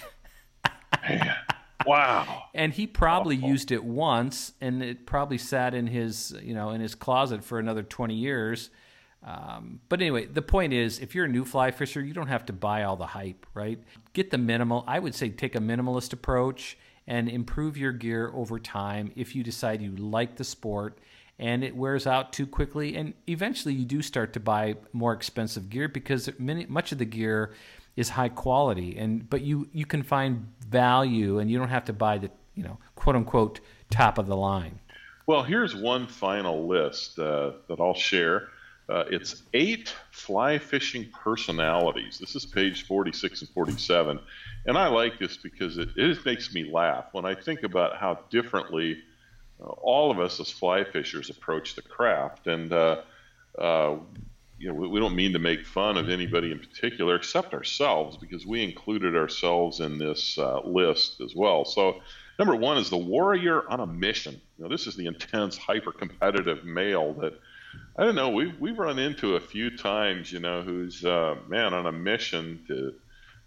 Man, 1.09 1.35
wow! 1.87 2.43
And 2.53 2.73
he 2.73 2.85
probably 2.87 3.37
Awful. 3.37 3.49
used 3.49 3.71
it 3.71 3.83
once, 3.83 4.53
and 4.61 4.83
it 4.83 5.05
probably 5.05 5.37
sat 5.37 5.73
in 5.73 5.87
his, 5.87 6.35
you 6.41 6.53
know, 6.53 6.71
in 6.71 6.81
his 6.81 6.95
closet 6.95 7.43
for 7.43 7.59
another 7.59 7.83
twenty 7.83 8.15
years 8.15 8.69
um, 9.23 9.81
but 9.89 9.99
anyway, 9.99 10.25
the 10.25 10.41
point 10.41 10.73
is, 10.73 10.99
if 10.99 11.15
you're 11.15 11.25
a 11.25 11.29
new 11.29 11.43
fly 11.43 11.71
fisher, 11.71 12.01
you 12.01 12.13
don't 12.13 12.27
have 12.27 12.45
to 12.45 12.53
buy 12.53 12.83
all 12.83 12.95
the 12.95 13.07
hype, 13.07 13.45
right? 13.53 13.77
Get 14.13 14.31
the 14.31 14.37
minimal. 14.37 14.83
I 14.87 14.99
would 14.99 15.15
say 15.15 15.29
take 15.29 15.55
a 15.55 15.59
minimalist 15.59 16.13
approach 16.13 16.77
and 17.07 17.27
improve 17.27 17.77
your 17.77 17.91
gear 17.91 18.31
over 18.33 18.59
time 18.59 19.11
if 19.15 19.35
you 19.35 19.43
decide 19.43 19.81
you 19.81 19.95
like 19.95 20.35
the 20.35 20.43
sport 20.43 20.99
and 21.39 21.63
it 21.63 21.75
wears 21.75 22.07
out 22.07 22.33
too 22.33 22.47
quickly. 22.47 22.95
And 22.95 23.13
eventually, 23.27 23.73
you 23.73 23.85
do 23.85 24.01
start 24.01 24.33
to 24.33 24.39
buy 24.39 24.75
more 24.93 25.13
expensive 25.13 25.69
gear 25.69 25.87
because 25.87 26.29
many, 26.39 26.65
much 26.65 26.91
of 26.91 26.97
the 26.97 27.05
gear 27.05 27.53
is 27.97 28.09
high 28.09 28.29
quality. 28.29 28.97
And 28.97 29.29
but 29.29 29.41
you 29.41 29.67
you 29.73 29.85
can 29.85 30.03
find 30.03 30.47
value, 30.69 31.39
and 31.39 31.51
you 31.51 31.57
don't 31.57 31.67
have 31.67 31.85
to 31.85 31.93
buy 31.93 32.19
the 32.19 32.31
you 32.55 32.63
know 32.63 32.77
quote 32.95 33.17
unquote 33.17 33.59
top 33.89 34.17
of 34.17 34.27
the 34.27 34.37
line. 34.37 34.79
Well, 35.25 35.43
here's 35.43 35.75
one 35.75 36.07
final 36.07 36.67
list 36.67 37.19
uh, 37.19 37.51
that 37.67 37.81
I'll 37.81 37.93
share. 37.93 38.47
Uh, 38.87 39.03
it's 39.11 39.43
eight 39.53 39.93
fly 40.11 40.57
fishing 40.57 41.09
personalities. 41.11 42.17
This 42.17 42.35
is 42.35 42.45
page 42.45 42.87
46 42.87 43.41
and 43.41 43.49
47. 43.49 44.17
And 44.65 44.77
I 44.77 44.87
like 44.87 45.19
this 45.19 45.35
because 45.35 45.77
it, 45.77 45.89
it 45.97 46.25
makes 46.25 46.53
me 46.53 46.71
laugh 46.71 47.07
when 47.11 47.25
I 47.25 47.35
think 47.35 47.63
about 47.63 47.97
how 47.97 48.19
differently 48.29 48.99
uh, 49.61 49.65
all 49.65 50.09
of 50.09 50.21
us 50.21 50.39
as 50.39 50.49
fly 50.49 50.85
fishers 50.85 51.29
approach 51.29 51.75
the 51.75 51.81
craft. 51.81 52.47
And, 52.47 52.71
uh, 52.71 53.01
uh 53.59 53.97
you 54.59 54.67
know, 54.67 54.73
we, 54.73 54.87
we, 54.87 54.99
don't 54.99 55.15
mean 55.15 55.33
to 55.33 55.39
make 55.39 55.65
fun 55.65 55.97
of 55.97 56.09
anybody 56.09 56.51
in 56.51 56.59
particular 56.59 57.15
except 57.15 57.53
ourselves 57.53 58.17
because 58.17 58.45
we 58.45 58.63
included 58.63 59.15
ourselves 59.15 59.79
in 59.79 59.97
this 59.97 60.37
uh, 60.37 60.61
list 60.61 61.21
as 61.21 61.35
well. 61.35 61.63
So, 61.65 62.01
number 62.39 62.55
one 62.55 62.77
is 62.77 62.89
the 62.89 62.97
warrior 62.97 63.69
on 63.69 63.79
a 63.79 63.85
mission. 63.85 64.41
You 64.57 64.63
know, 64.63 64.69
this 64.69 64.87
is 64.87 64.95
the 64.95 65.05
intense, 65.05 65.57
hyper 65.57 65.91
competitive 65.91 66.63
male 66.65 67.13
that 67.13 67.33
I 67.97 68.03
don't 68.03 68.15
know. 68.15 68.29
We've 68.29 68.57
we've 68.59 68.77
run 68.77 68.99
into 68.99 69.35
a 69.35 69.39
few 69.39 69.75
times, 69.75 70.31
you 70.31 70.39
know, 70.39 70.61
who's 70.61 71.03
uh, 71.03 71.35
man 71.47 71.73
on 71.73 71.85
a 71.85 71.91
mission 71.91 72.63
to 72.67 72.93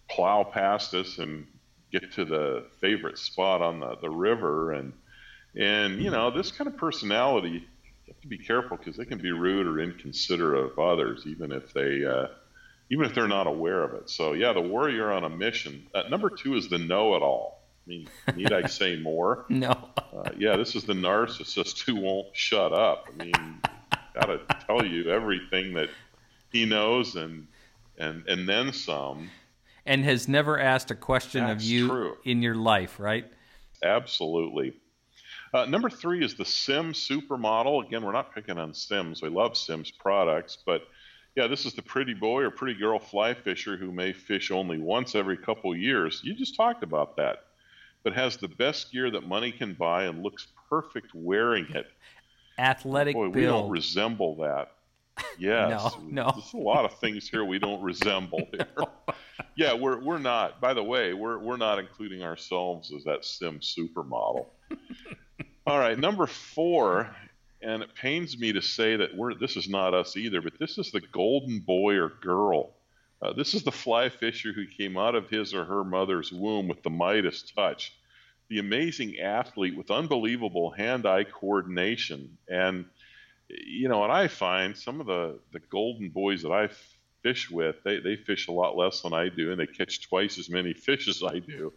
plow 0.09 0.45
past 0.45 0.95
us 0.95 1.19
and 1.19 1.47
get 1.93 2.13
to 2.13 2.25
the 2.25 2.67
favorite 2.81 3.19
spot 3.19 3.63
on 3.63 3.81
the, 3.81 3.97
the 4.01 4.11
river, 4.11 4.73
and 4.73 4.93
and 5.57 6.03
you 6.03 6.11
know 6.11 6.31
this 6.31 6.53
kind 6.53 6.69
of 6.69 6.77
personality. 6.77 7.67
You 8.11 8.15
have 8.15 8.23
to 8.23 8.29
be 8.29 8.39
careful 8.39 8.77
because 8.77 8.97
they 8.97 9.05
can 9.05 9.19
be 9.19 9.31
rude 9.31 9.69
or 9.69 9.79
inconsiderate 9.79 10.73
of 10.73 10.79
others, 10.81 11.23
even 11.27 11.53
if 11.53 11.73
they 11.73 12.05
uh, 12.05 12.27
even 12.91 13.07
if 13.07 13.15
they're 13.15 13.29
not 13.29 13.47
aware 13.47 13.85
of 13.85 13.95
it. 13.95 14.11
So 14.11 14.33
yeah, 14.33 14.53
the 14.53 14.61
warrior 14.61 15.13
on 15.13 15.23
a 15.23 15.29
mission. 15.29 15.87
Uh, 15.95 16.03
number 16.09 16.29
two 16.29 16.57
is 16.57 16.69
the 16.69 16.79
know-it-all. 16.79 17.63
I 17.87 17.89
mean, 17.89 18.09
need 18.35 18.53
I 18.53 18.67
say 18.67 18.97
more? 18.97 19.47
no. 19.49 19.91
Uh, 19.97 20.31
yeah, 20.37 20.57
this 20.57 20.75
is 20.75 20.83
the 20.83 20.93
narcissist 20.93 21.85
who 21.85 22.01
won't 22.01 22.37
shut 22.37 22.73
up. 22.73 23.07
I 23.09 23.25
mean, 23.25 23.61
got 24.13 24.27
to 24.27 24.41
tell 24.67 24.85
you 24.85 25.09
everything 25.09 25.75
that 25.75 25.91
he 26.51 26.67
knows 26.67 27.15
and 27.15 27.47
and 27.97 28.27
and 28.27 28.49
then 28.49 28.73
some. 28.73 29.31
And 29.87 30.05
has 30.05 30.27
never 30.27 30.59
asked 30.59 30.91
a 30.91 30.97
question 30.97 31.45
That's 31.45 31.63
of 31.63 31.71
you 31.71 31.89
true. 31.89 32.17
in 32.25 32.43
your 32.43 32.57
life, 32.57 32.99
right? 32.99 33.31
Absolutely. 33.85 34.75
Uh, 35.53 35.65
number 35.67 35.91
three 35.91 36.25
is 36.25 36.35
the 36.35 36.45
Simms 36.45 36.99
Supermodel. 37.09 37.87
Again, 37.87 38.05
we're 38.05 38.13
not 38.13 38.35
picking 38.35 38.59
on 38.59 38.73
Simms. 38.73 39.21
We 39.21 39.29
love 39.29 39.57
Simms 39.57 39.91
products, 39.91 40.59
but 40.65 40.83
yeah, 41.37 41.47
this 41.47 41.67
is 41.67 41.75
the 41.75 41.83
pretty 41.83 42.15
boy 42.15 42.43
or 42.43 42.51
pretty 42.51 42.79
girl 42.79 42.99
fly 42.99 43.35
fisher 43.35 43.77
who 43.77 43.91
may 43.91 44.13
fish 44.13 44.51
only 44.51 44.79
once 44.79 45.15
every 45.15 45.37
couple 45.37 45.77
years. 45.77 46.21
You 46.23 46.35
just 46.35 46.57
talked 46.57 46.83
about 46.83 47.17
that, 47.17 47.45
but 48.05 48.13
has 48.13 48.37
the 48.37 48.49
best 48.49 48.93
gear 48.93 49.11
that 49.11 49.27
money 49.27 49.51
can 49.51 49.75
buy 49.75 50.05
and 50.05 50.23
looks 50.23 50.47
perfect 50.69 51.13
wearing 51.15 51.67
it 51.71 51.87
athletic 52.61 53.15
Boy, 53.15 53.25
build. 53.25 53.35
we 53.35 53.43
don't 53.45 53.71
resemble 53.71 54.37
that. 54.37 54.73
Yes. 55.39 55.71
No, 56.01 56.25
no. 56.25 56.33
There's 56.35 56.55
a 56.55 56.57
lot 56.57 56.87
of 56.87 56.99
things 56.99 57.29
here 57.29 57.45
we 57.45 57.59
don't 57.59 57.83
resemble 57.83 58.49
here. 58.53 58.67
yeah, 59.55 59.75
we're 59.75 59.99
we're 60.03 60.19
not. 60.19 60.63
By 60.63 60.73
the 60.73 60.83
way, 60.83 61.13
we're 61.13 61.39
we're 61.39 61.59
not 61.59 61.79
including 61.79 62.23
ourselves 62.23 62.91
as 62.95 63.05
that 63.05 63.25
Simms 63.27 63.75
supermodel. 63.79 64.47
All 65.67 65.79
right, 65.79 65.99
number 65.99 66.27
four, 66.27 67.15
and 67.61 67.83
it 67.83 67.95
pains 67.95 68.39
me 68.39 68.53
to 68.53 68.63
say 68.63 68.97
that 68.97 69.15
we're 69.15 69.35
this 69.35 69.57
is 69.57 69.69
not 69.69 69.95
us 69.95 70.17
either, 70.17 70.41
but 70.41 70.59
this 70.59 70.79
is 70.79 70.91
the 70.91 71.01
golden 71.01 71.61
boy 71.61 71.97
or 71.97 72.09
girl. 72.09 72.71
Uh, 73.21 73.35
this 73.35 73.53
is 73.53 73.63
the 73.63 73.73
fly 73.73 74.09
fisher 74.09 74.53
who 74.53 74.67
came 74.67 74.97
out 74.97 75.15
of 75.15 75.29
his 75.29 75.53
or 75.53 75.65
her 75.65 75.85
mother's 75.85 76.33
womb 76.33 76.67
with 76.67 76.83
the 76.83 76.89
Midas 76.91 77.43
touch, 77.43 77.93
the 78.49 78.59
amazing 78.59 79.19
athlete 79.19 79.77
with 79.77 79.91
unbelievable 79.91 80.71
hand-eye 80.71 81.25
coordination 81.25 82.39
and 82.49 82.87
you 83.49 83.89
know, 83.89 84.05
and 84.05 84.13
I 84.13 84.29
find 84.29 84.77
some 84.77 85.01
of 85.01 85.07
the 85.07 85.39
the 85.53 85.59
golden 85.59 86.09
boys 86.09 86.43
that 86.43 86.53
I 86.53 86.69
fish 87.23 87.51
with, 87.51 87.77
they 87.85 87.99
they 88.01 88.17
fish 88.17 88.49
a 88.49 88.53
lot 88.53 88.77
less 88.77 89.03
than 89.03 89.13
I 89.13 89.29
do, 89.29 89.51
and 89.51 89.61
they 89.61 89.67
catch 89.67 90.09
twice 90.09 90.39
as 90.39 90.49
many 90.49 90.73
fish 90.73 91.09
as 91.09 91.23
I 91.23 91.39
do. 91.39 91.73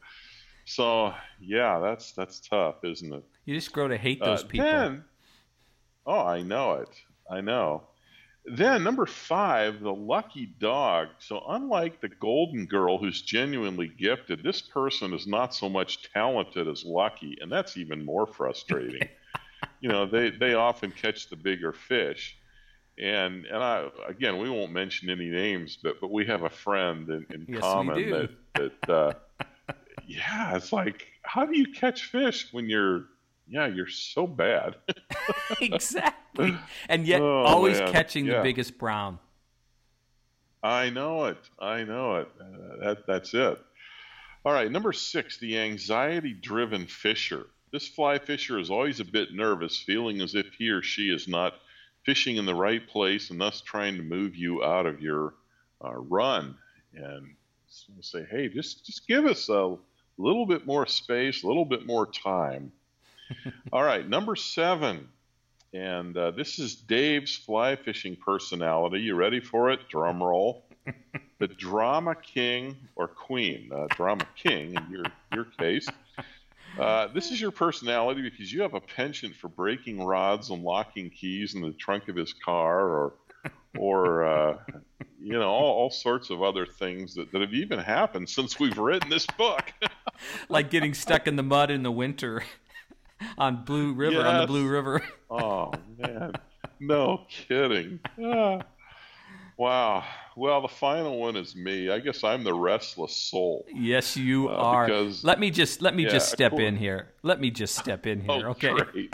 So 0.66 1.14
yeah, 1.40 1.80
that's 1.80 2.14
that's 2.14 2.40
tough, 2.40 2.84
isn't 2.84 3.14
it? 3.14 3.24
You 3.46 3.56
just 3.56 3.72
grow 3.74 3.88
to 3.88 3.98
hate 3.98 4.20
those 4.22 4.44
Uh, 4.44 4.48
people. 4.48 4.66
Then, 4.66 5.04
oh, 6.06 6.26
I 6.26 6.42
know 6.42 6.74
it. 6.74 6.90
I 7.30 7.42
know. 7.42 7.84
Then 8.46 8.84
number 8.84 9.06
five, 9.06 9.80
the 9.80 9.94
lucky 9.94 10.46
dog. 10.60 11.08
So 11.20 11.42
unlike 11.48 12.02
the 12.02 12.10
golden 12.10 12.66
girl 12.66 12.98
who's 12.98 13.22
genuinely 13.22 13.88
gifted, 13.88 14.44
this 14.44 14.62
person 14.62 15.14
is 15.14 15.26
not 15.26 15.56
so 15.56 15.70
much 15.70 16.12
talented 16.12 16.68
as 16.68 16.84
lucky, 16.84 17.38
and 17.40 17.50
that's 17.52 17.78
even 17.78 18.04
more 18.04 18.28
frustrating. 18.28 19.08
you 19.80 19.90
know, 19.90 20.06
they 20.06 20.30
they 20.30 20.54
often 20.56 20.92
catch 20.92 21.30
the 21.30 21.36
bigger 21.38 21.72
fish. 21.72 22.38
And 23.00 23.46
and 23.46 23.64
I 23.64 23.88
again, 24.08 24.38
we 24.38 24.50
won't 24.50 24.72
mention 24.72 25.10
any 25.10 25.30
names, 25.30 25.78
but 25.82 26.00
but 26.02 26.12
we 26.12 26.26
have 26.26 26.44
a 26.44 26.50
friend 26.50 27.10
in, 27.10 27.26
in 27.32 27.46
Yes, 27.48 27.62
common 27.62 28.10
that 28.12 28.30
that 28.56 28.90
uh, 28.94 29.14
yeah, 30.08 30.56
it's 30.56 30.74
like 30.74 31.08
how 31.24 31.46
do 31.46 31.58
you 31.58 31.72
catch 31.72 32.06
fish 32.06 32.48
when 32.52 32.70
you're 32.70 33.06
yeah 33.48 33.68
you're 33.68 33.88
so 33.88 34.28
bad. 34.28 34.76
exactly. 35.62 36.58
And 36.90 37.06
yet, 37.08 37.22
Oh, 37.22 37.44
always 37.44 37.80
man. 37.80 37.92
catching 37.92 38.26
the 38.26 38.42
biggest 38.42 38.78
brown. 38.78 39.20
I 40.62 40.90
know 40.90 41.26
it. 41.26 41.38
I 41.60 41.84
know 41.84 42.16
it. 42.18 42.30
Uh, 42.40 42.86
that 42.86 43.08
that's 43.08 43.34
it. 43.34 43.60
All 44.46 44.54
right, 44.54 44.70
number 44.72 44.92
six, 44.92 45.38
the 45.38 45.58
anxiety-driven 45.58 46.88
fisher. 46.88 47.48
This 47.72 47.88
fly 47.88 48.20
fisher 48.20 48.60
is 48.60 48.70
always 48.70 49.00
a 49.00 49.06
bit 49.06 49.34
nervous, 49.34 49.78
feeling 49.80 50.22
as 50.22 50.36
if 50.36 50.48
he 50.58 50.70
or 50.70 50.82
she 50.82 51.10
is 51.10 51.28
not 51.28 51.54
fishing 52.06 52.36
in 52.36 52.46
the 52.46 52.54
right 52.54 52.86
place, 52.88 53.30
and 53.30 53.40
thus 53.40 53.62
trying 53.62 53.96
to 53.98 54.04
move 54.04 54.36
you 54.36 54.64
out 54.64 54.86
of 54.86 55.02
your 55.02 55.36
uh, 55.84 55.94
run. 55.94 56.56
And 56.94 57.36
say, 58.02 58.26
hey, 58.30 58.50
just 58.50 58.86
just 58.86 59.08
give 59.08 59.26
us 59.26 59.50
a 59.50 59.76
little 60.18 60.46
bit 60.46 60.66
more 60.66 60.86
space, 60.86 61.44
a 61.44 61.48
little 61.48 61.66
bit 61.66 61.86
more 61.86 62.06
time. 62.06 62.72
All 63.74 63.84
right, 63.84 64.08
number 64.08 64.36
seven, 64.36 65.08
and 65.74 66.16
uh, 66.16 66.32
this 66.32 66.60
is 66.60 66.76
Dave's 66.76 67.36
fly 67.36 67.76
fishing 67.76 68.16
personality. 68.16 69.00
You 69.00 69.16
ready 69.16 69.40
for 69.40 69.72
it? 69.72 69.90
Drum 69.90 70.22
roll. 70.22 70.66
the 71.40 71.48
drama 71.48 72.16
king 72.16 72.76
or 72.96 73.08
queen, 73.08 73.72
uh, 73.74 73.88
drama 73.96 74.26
king 74.36 74.76
in 74.76 74.88
your 74.92 75.06
your 75.34 75.46
case. 75.46 75.88
Uh, 76.80 77.08
this 77.14 77.32
is 77.32 77.40
your 77.40 77.52
personality 77.52 78.22
because 78.22 78.52
you 78.52 78.62
have 78.62 78.74
a 78.74 78.82
penchant 78.82 79.36
for 79.36 79.48
breaking 79.48 80.04
rods 80.04 80.50
and 80.50 80.64
locking 80.64 81.10
keys 81.10 81.54
in 81.54 81.62
the 81.62 81.72
trunk 81.74 82.08
of 82.08 82.16
his 82.16 82.34
car, 82.34 82.80
or 82.80 83.14
or 83.78 84.24
uh, 84.26 84.58
you 85.22 85.34
know 85.34 85.50
all, 85.50 85.72
all 85.74 85.90
sorts 85.90 86.30
of 86.30 86.42
other 86.44 86.66
things 86.66 87.14
that, 87.16 87.32
that 87.32 87.42
have 87.42 87.54
even 87.54 87.80
happened 87.80 88.30
since 88.30 88.60
we've 88.60 88.78
written 88.78 89.10
this 89.10 89.26
book. 89.38 89.72
Like 90.48 90.70
getting 90.70 90.94
stuck 90.94 91.28
in 91.28 91.36
the 91.36 91.44
mud 91.44 91.70
in 91.72 91.84
the 91.84 91.92
winter 91.92 92.44
on 93.38 93.66
Blue 93.66 93.94
River, 93.94 94.22
on 94.26 94.42
the 94.42 94.48
Blue 94.48 94.68
River. 94.68 95.02
Oh 95.30 95.72
man, 95.98 96.34
no 96.80 97.26
kidding. 97.30 98.00
Ah. 98.24 98.62
Wow. 99.58 100.04
Well, 100.36 100.62
the 100.62 100.68
final 100.68 101.20
one 101.20 101.36
is 101.36 101.56
me. 101.56 101.90
I 101.90 102.00
guess 102.00 102.24
I'm 102.24 102.44
the 102.44 102.54
restless 102.54 103.16
soul. 103.16 103.66
Yes, 103.74 104.16
you 104.18 104.50
Uh, 104.50 104.54
are. 104.54 104.86
because- 104.88 105.24
let 105.24 105.40
me 105.40 105.50
just 105.52 105.82
let 105.82 105.96
me 105.96 106.04
yeah, 106.04 106.10
just 106.10 106.32
step 106.32 106.54
in 106.54 106.76
here. 106.78 107.10
Let 107.22 107.42
me 107.42 107.50
just 107.52 107.76
step 107.76 108.08
in 108.08 108.22
here, 108.28 108.48
Oh, 108.48 108.52
okay? 108.52 109.10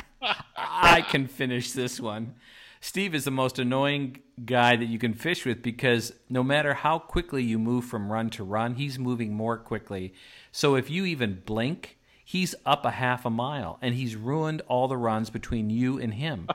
I 0.55 1.01
can 1.01 1.27
finish 1.27 1.71
this 1.71 1.99
one. 1.99 2.35
Steve 2.81 3.13
is 3.13 3.25
the 3.25 3.31
most 3.31 3.59
annoying 3.59 4.19
guy 4.45 4.75
that 4.75 4.85
you 4.85 4.97
can 4.97 5.13
fish 5.13 5.45
with 5.45 5.61
because 5.61 6.13
no 6.29 6.41
matter 6.41 6.73
how 6.73 6.97
quickly 6.97 7.43
you 7.43 7.59
move 7.59 7.83
from 7.83 8.11
run 8.11 8.29
to 8.29 8.43
run, 8.43 8.75
he's 8.75 8.97
moving 8.97 9.33
more 9.33 9.57
quickly. 9.57 10.13
So 10.51 10.75
if 10.75 10.89
you 10.89 11.03
even 11.05 11.41
blink, 11.45 11.97
he's 12.23 12.55
up 12.65 12.85
a 12.85 12.91
half 12.91 13.25
a 13.25 13.29
mile 13.29 13.79
and 13.81 13.95
he's 13.95 14.15
ruined 14.15 14.61
all 14.67 14.87
the 14.87 14.97
runs 14.97 15.29
between 15.29 15.69
you 15.69 15.99
and 15.99 16.13
him. 16.13 16.47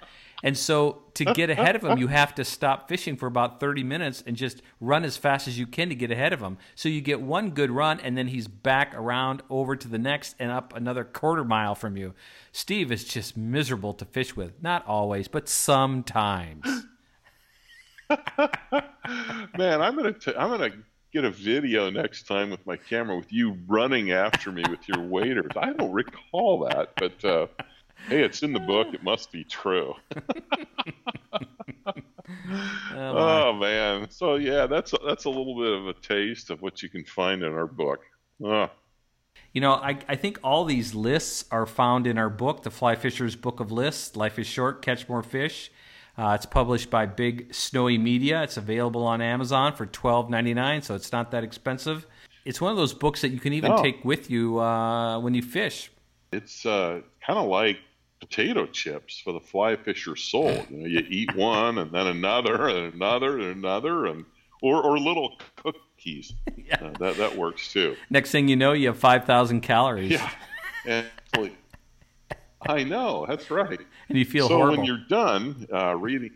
And 0.45 0.59
so 0.59 1.05
to 1.15 1.25
get 1.25 1.49
ahead 1.49 1.75
of 1.75 1.83
him, 1.83 1.97
you 1.97 2.09
have 2.09 2.35
to 2.35 2.45
stop 2.45 2.87
fishing 2.87 3.17
for 3.17 3.27
about 3.27 3.61
30 3.61 3.83
minutes 3.83 4.23
and 4.27 4.37
just 4.37 4.61
run 4.79 5.03
as 5.03 5.17
fast 5.17 5.49
as 5.49 5.59
you 5.59 5.67
can 5.67 5.89
to 5.89 5.95
get 5.95 6.11
ahead 6.11 6.35
of 6.35 6.41
him. 6.41 6.59
So 6.75 6.91
you 6.91 7.01
get 7.01 7.23
one 7.23 7.51
good 7.51 7.71
run 7.71 7.99
and 7.99 8.17
then 8.17 8.29
he's 8.29 8.47
back 8.47 8.95
around 8.95 9.43
over 9.49 9.75
to 9.75 9.89
the 9.89 9.99
next 9.99 10.37
and 10.39 10.51
up 10.53 10.77
another 10.77 11.03
quarter 11.03 11.45
mile 11.45 11.75
from 11.75 11.97
you. 11.97 12.13
Steve 12.53 12.93
is 12.93 13.05
just 13.05 13.39
miserable 13.39 13.95
to 13.95 14.05
fish 14.05 14.37
with. 14.37 14.63
Not 14.63 14.87
always, 14.87 15.29
but 15.29 15.49
sometimes. 15.49 16.67
Man, 19.57 19.81
I'm 19.81 19.97
gonna 19.97 20.15
I'm 20.37 20.51
gonna 20.51 20.73
get 21.11 21.25
a 21.25 21.31
video 21.31 21.89
next 21.89 22.27
time 22.27 22.51
with 22.51 22.67
my 22.67 22.77
camera 22.77 23.17
with 23.17 23.33
you 23.33 23.57
running 23.67 24.13
after 24.13 24.53
me 24.53 24.63
with 24.69 24.87
your 24.89 25.01
waders. 25.01 25.53
I 25.57 25.73
don't 25.73 25.93
recall 25.93 26.69
that, 26.69 26.93
but 26.97 27.25
uh, 27.25 27.47
hey, 28.09 28.23
it's 28.23 28.43
in 28.43 28.53
the 28.53 28.61
book. 28.61 28.89
It 28.95 29.03
must 29.03 29.33
be 29.33 29.45
true. 29.45 29.95
Oh. 32.97 33.17
Oh 33.47 33.53
man. 33.55 34.09
So 34.11 34.37
yeah, 34.37 34.67
that's 34.67 34.93
a, 34.93 34.99
that's 35.05 35.25
a 35.25 35.29
little 35.29 35.57
bit 35.59 35.73
of 35.73 35.87
a 35.89 35.93
taste 35.95 36.51
of 36.51 36.63
what 36.63 36.83
you 36.83 36.89
can 36.89 37.05
find 37.05 37.43
in 37.43 37.53
our 37.53 37.67
book. 37.67 38.01
Oh, 38.43 38.71
You 39.53 39.61
know, 39.61 39.73
I, 39.73 39.99
I 40.09 40.17
think 40.17 40.39
all 40.43 40.65
these 40.65 40.95
lists 40.95 41.45
are 41.51 41.67
found 41.67 42.07
in 42.07 42.19
our 42.19 42.31
book, 42.31 42.63
The 42.63 42.71
Fly 42.71 42.95
Fisher's 42.97 43.37
Book 43.37 43.61
of 43.61 43.71
Lists. 43.73 44.17
Life 44.17 44.39
is 44.39 44.47
Short, 44.47 44.83
Catch 44.83 45.09
More 45.09 45.23
Fish. 45.23 45.71
Uh, 46.17 46.33
it's 46.35 46.47
published 46.47 46.91
by 46.91 47.07
Big 47.07 47.53
Snowy 47.55 47.99
Media. 47.99 48.43
It's 48.43 48.57
available 48.57 49.05
on 49.05 49.21
Amazon 49.21 49.75
for 49.75 49.87
twelve 49.87 50.31
ninety 50.31 50.55
nine, 50.55 50.83
so 50.83 50.95
it's 50.95 51.13
not 51.13 51.31
that 51.33 51.43
expensive. 51.45 52.07
It's 52.45 52.61
one 52.61 52.71
of 52.71 52.77
those 52.77 52.95
books 52.95 53.21
that 53.23 53.31
you 53.31 53.41
can 53.41 53.53
even 53.53 53.73
Oh. 53.73 53.83
take 53.83 54.05
with 54.05 54.31
you 54.31 54.61
uh, 54.61 55.19
when 55.19 55.35
you 55.35 55.43
fish. 55.43 55.91
It's 56.37 56.67
uh, 56.67 57.01
kind 57.27 57.39
of 57.39 57.47
like 57.47 57.79
potato 58.21 58.67
chips 58.67 59.21
for 59.21 59.33
the 59.33 59.41
fly 59.41 59.77
fisher 59.77 60.17
soul. 60.17 60.51
You 60.71 60.77
know, 60.79 60.87
you 60.87 61.05
eat 61.09 61.35
one 61.37 61.79
and 61.79 61.91
then 61.93 62.07
another 62.07 62.69
and 62.69 62.95
another 62.95 63.39
and 63.39 63.57
another, 63.57 64.07
and 64.07 64.25
or 64.63 64.83
or 64.83 64.99
little 64.99 65.37
cookies. 65.57 66.33
Yeah. 66.57 66.77
Uh, 66.83 66.93
that 66.99 67.17
that 67.19 67.37
works 67.37 67.71
too. 67.73 67.95
Next 68.09 68.31
thing 68.31 68.49
you 68.49 68.57
know, 68.57 68.73
you 68.73 68.87
have 68.89 68.99
five 68.99 69.25
thousand 69.27 69.61
calories, 69.61 70.13
Yeah, 70.13 70.31
and 70.87 71.07
I 72.67 72.83
know 72.85 73.27
that's 73.29 73.51
right. 73.51 73.79
and 74.09 74.19
you 74.19 74.25
feel 74.25 74.49
so 74.49 74.57
horrible. 74.57 74.79
when 74.79 74.87
you're 74.87 75.05
done 75.09 75.67
uh, 75.73 75.95
reading, 75.97 76.31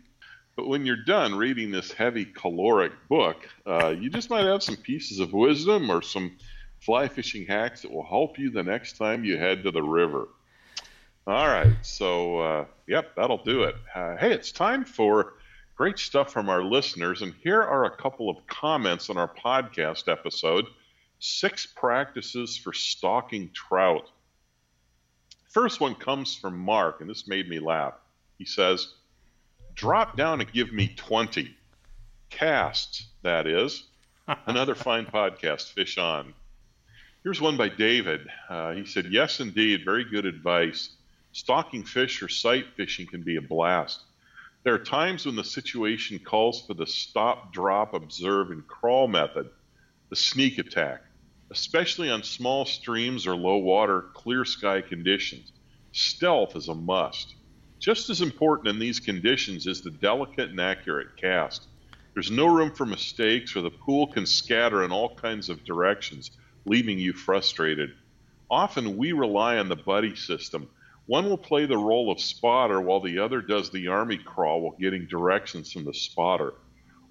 but 0.56 0.68
when 0.68 0.84
you're 0.84 1.02
done 1.04 1.34
reading 1.34 1.70
this 1.70 1.92
heavy 1.92 2.26
caloric 2.26 2.92
book, 3.08 3.48
uh, 3.66 3.94
you 3.98 4.11
just 4.11 4.28
might 4.28 4.44
have 4.44 4.62
some 4.62 4.76
pieces 4.76 5.20
of 5.20 5.32
wisdom 5.32 5.90
or 5.90 6.02
some 6.02 6.37
fly 6.80 7.08
fishing 7.08 7.46
hacks 7.46 7.82
that 7.82 7.90
will 7.90 8.06
help 8.06 8.38
you 8.38 8.50
the 8.50 8.62
next 8.62 8.96
time 8.96 9.24
you 9.24 9.36
head 9.36 9.62
to 9.64 9.70
the 9.70 9.82
river. 9.82 10.28
All 11.26 11.46
right, 11.46 11.74
so 11.82 12.40
uh, 12.40 12.64
yep, 12.86 13.14
that'll 13.16 13.42
do 13.44 13.64
it. 13.64 13.76
Uh, 13.94 14.16
hey, 14.16 14.32
it's 14.32 14.50
time 14.52 14.84
for 14.84 15.34
great 15.76 15.98
stuff 15.98 16.32
from 16.32 16.48
our 16.48 16.62
listeners, 16.62 17.22
and 17.22 17.34
here 17.42 17.62
are 17.62 17.84
a 17.84 17.96
couple 17.96 18.30
of 18.30 18.46
comments 18.46 19.10
on 19.10 19.16
our 19.18 19.28
podcast 19.28 20.10
episode: 20.10 20.66
six 21.18 21.66
practices 21.66 22.56
for 22.56 22.72
stalking 22.72 23.50
trout. 23.52 24.08
First 25.50 25.80
one 25.80 25.94
comes 25.94 26.36
from 26.36 26.58
Mark, 26.58 27.00
and 27.00 27.08
this 27.08 27.26
made 27.26 27.48
me 27.48 27.58
laugh. 27.58 27.94
He 28.38 28.44
says, 28.44 28.94
Drop 29.74 30.16
down 30.16 30.40
and 30.40 30.52
give 30.52 30.72
me 30.72 30.94
20. 30.96 31.54
Casts, 32.30 33.06
that 33.22 33.46
is. 33.46 33.84
Another 34.46 34.74
fine 34.74 35.06
podcast, 35.06 35.72
Fish 35.72 35.98
On. 35.98 36.34
Here's 37.24 37.40
one 37.40 37.57
by 37.57 37.68
David. 37.68 38.28
Uh, 38.48 38.74
he 38.74 38.85
said, 38.85 39.07
Yes, 39.07 39.40
indeed, 39.40 39.85
very 39.85 40.04
good 40.04 40.24
advice. 40.24 40.90
Stalking 41.33 41.83
fish 41.83 42.22
or 42.22 42.28
sight 42.28 42.66
fishing 42.76 43.07
can 43.07 43.22
be 43.22 43.35
a 43.37 43.42
blast. 43.42 44.04
There 44.62 44.74
are 44.74 44.78
times 44.78 45.26
when 45.26 45.35
the 45.35 45.42
situation 45.42 46.20
calls 46.20 46.64
for 46.64 46.74
the 46.74 46.87
stop, 46.87 47.52
drop, 47.52 47.92
observe, 47.92 48.52
and 48.52 48.64
crawl 48.68 49.09
method, 49.09 49.50
the 50.11 50.16
sneak 50.16 50.59
attack, 50.59 51.02
especially 51.50 52.09
on 52.09 52.22
small 52.22 52.64
streams 52.64 53.26
or 53.26 53.35
low 53.35 53.57
water, 53.57 54.11
clear 54.14 54.44
sky 54.44 54.81
conditions. 54.81 55.52
Stealth 55.90 56.54
is 56.54 56.68
a 56.68 56.74
must. 56.74 57.35
Just 57.81 58.11
as 58.11 58.20
important 58.20 58.68
in 58.68 58.78
these 58.78 59.00
conditions 59.00 59.66
is 59.66 59.81
the 59.81 59.90
delicate 59.90 60.50
and 60.50 60.61
accurate 60.61 61.16
cast. 61.16 61.66
There's 62.14 62.31
no 62.31 62.46
room 62.46 62.72
for 62.72 62.87
mistakes, 62.87 63.57
or 63.57 63.62
the 63.62 63.70
pool 63.70 64.07
can 64.07 64.24
scatter 64.24 64.85
in 64.85 64.92
all 64.92 65.16
kinds 65.16 65.48
of 65.48 65.64
directions, 65.64 66.31
leaving 66.68 66.98
you 66.98 67.12
frustrated. 67.12 67.90
Often 68.50 68.96
we 68.96 69.12
rely 69.12 69.59
on 69.59 69.68
the 69.68 69.76
buddy 69.76 70.14
system. 70.14 70.68
One 71.07 71.28
will 71.28 71.38
play 71.38 71.66
the 71.66 71.78
role 71.78 72.11
of 72.11 72.20
spotter 72.20 72.81
while 72.81 73.00
the 73.00 73.18
other 73.18 73.40
does 73.40 73.70
the 73.70 73.88
army 73.88 74.18
crawl 74.18 74.61
while 74.61 74.76
getting 74.78 75.07
directions 75.07 75.72
from 75.72 75.85
the 75.85 75.94
spotter. 75.94 76.54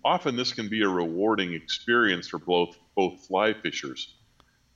Often 0.05 0.35
this 0.35 0.53
can 0.53 0.69
be 0.69 0.83
a 0.83 0.87
rewarding 0.87 1.53
experience 1.53 2.27
for 2.27 2.39
both, 2.39 2.77
both 2.95 3.25
fly 3.25 3.53
fishers. 3.53 4.13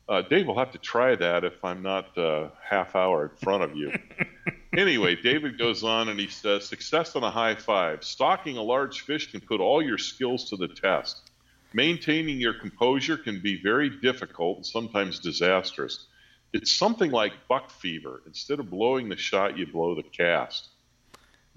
Uh, 0.10 0.22
Dave 0.24 0.48
will 0.48 0.58
have 0.58 0.72
to 0.72 0.78
try 0.78 1.16
that 1.16 1.46
if 1.46 1.64
I'm 1.64 1.82
not 1.82 2.18
uh, 2.18 2.50
half 2.68 2.96
hour 2.96 3.24
in 3.24 3.38
front 3.38 3.64
of 3.64 3.76
you. 3.76 3.94
anyway, 4.78 5.16
David 5.16 5.58
goes 5.58 5.84
on 5.84 6.10
and 6.10 6.20
he 6.20 6.28
says, 6.28 6.68
Success 6.68 7.16
on 7.16 7.24
a 7.24 7.32
high 7.32 7.56
five. 7.56 8.04
Stalking 8.04 8.58
a 8.58 8.62
large 8.62 9.02
fish 9.02 9.32
can 9.32 9.40
put 9.40 9.62
all 9.62 9.82
your 9.82 9.98
skills 9.98 10.50
to 10.50 10.58
the 10.58 10.68
test. 10.68 11.31
Maintaining 11.74 12.40
your 12.40 12.54
composure 12.54 13.18
can 13.18 13.42
be 13.42 13.62
very 13.62 13.90
difficult 13.90 14.58
and 14.58 14.66
sometimes 14.66 15.20
disastrous. 15.20 16.08
It's 16.54 16.76
something 16.76 17.12
like 17.12 17.34
buck 17.48 17.72
fever. 17.72 18.22
Instead 18.26 18.60
of 18.60 18.70
blowing 18.70 19.08
the 19.08 19.18
shot, 19.18 19.58
you 19.58 19.66
blow 19.66 19.96
the 19.96 20.04
cast. 20.04 20.68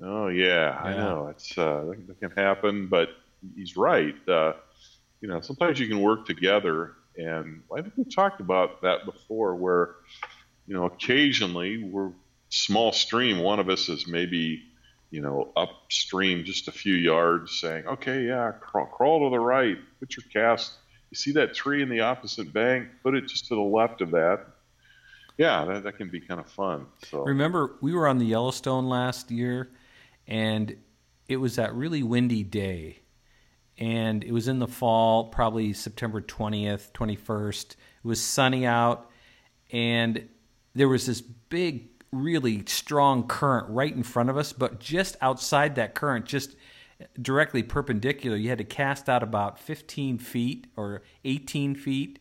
Oh 0.03 0.29
yeah, 0.29 0.45
yeah. 0.47 0.81
I 0.81 0.97
know 0.97 1.29
it's 1.29 1.57
uh, 1.59 1.93
that 2.07 2.21
can 2.21 2.31
happen, 2.31 2.89
but 2.89 3.09
he's 3.57 3.77
right. 3.77 4.17
Uh, 4.29 4.53
you 5.21 5.29
know, 5.29 5.41
sometimes 5.41 5.79
you 5.79 5.89
can 5.89 6.01
work 6.01 6.27
together 6.27 6.95
and 7.17 7.63
I 7.77 7.83
think 7.83 7.95
we 7.97 8.05
talked 8.05 8.41
about 8.41 8.83
that 8.83 9.05
before, 9.05 9.55
where 9.55 9.97
you 10.67 10.75
know 10.75 10.87
occasionally 10.87 11.83
we're 11.83 12.11
small 12.49 12.93
stream. 12.93 13.39
One 13.39 13.61
of 13.61 13.69
us 13.69 13.89
is 13.89 14.07
maybe 14.07 14.63
you 15.15 15.21
know 15.21 15.53
upstream 15.57 16.45
just 16.45 16.69
a 16.69 16.73
few 16.73 16.95
yards, 16.95 17.61
saying, 17.61 17.87
"Okay, 17.87 18.27
yeah, 18.27 18.53
crawl, 18.61 18.87
crawl 18.87 19.31
to 19.31 19.31
the 19.31 19.41
right, 19.41 19.79
put 20.01 20.17
your 20.17 20.25
cast. 20.33 20.73
You 21.11 21.17
see 21.17 21.33
that 21.33 21.55
tree 21.55 21.83
in 21.83 21.89
the 21.89 22.01
opposite 22.01 22.53
bank? 22.53 22.89
Put 23.03 23.15
it 23.15 23.29
just 23.29 23.47
to 23.49 23.55
the 23.55 23.61
left 23.61 24.01
of 24.01 24.11
that." 24.11 24.47
Yeah, 25.37 25.65
that, 25.65 25.85
that 25.85 25.97
can 25.97 26.11
be 26.11 26.21
kind 26.21 26.41
of 26.41 26.49
fun. 26.49 26.87
So 27.09 27.25
remember, 27.25 27.77
we 27.81 27.93
were 27.93 28.07
on 28.07 28.19
the 28.19 28.27
Yellowstone 28.27 28.89
last 28.89 29.31
year, 29.31 29.71
and 30.27 30.77
it 31.29 31.37
was 31.37 31.57
that 31.57 31.75
really 31.75 32.03
windy 32.03 32.43
day 32.45 33.01
and 33.79 34.23
it 34.23 34.33
was 34.33 34.49
in 34.49 34.59
the 34.59 34.69
fall, 34.69 35.25
probably 35.25 35.73
September 35.73 36.21
20th, 36.21 36.93
21st. 36.93 37.73
It 37.73 37.77
was 38.05 38.21
sunny 38.21 38.67
out, 38.67 39.11
and 39.73 40.29
there 40.75 40.89
was 40.89 41.07
this 41.07 41.21
big, 41.21 41.94
really 42.15 42.65
strong 42.67 43.27
current 43.27 43.67
right 43.69 43.95
in 43.95 44.03
front 44.03 44.31
of 44.31 44.37
us, 44.37 44.53
but 44.53 44.81
just 44.81 45.17
outside 45.21 45.75
that 45.75 45.95
current, 45.95 46.27
just 46.27 46.57
directly 47.21 47.63
perpendicular, 47.63 48.37
you 48.37 48.49
had 48.49 48.59
to 48.59 48.65
cast 48.65 49.09
out 49.09 49.23
about 49.23 49.59
15 49.59 50.19
feet 50.19 50.67
or 50.77 51.03
18 51.25 51.75
feet, 51.75 52.19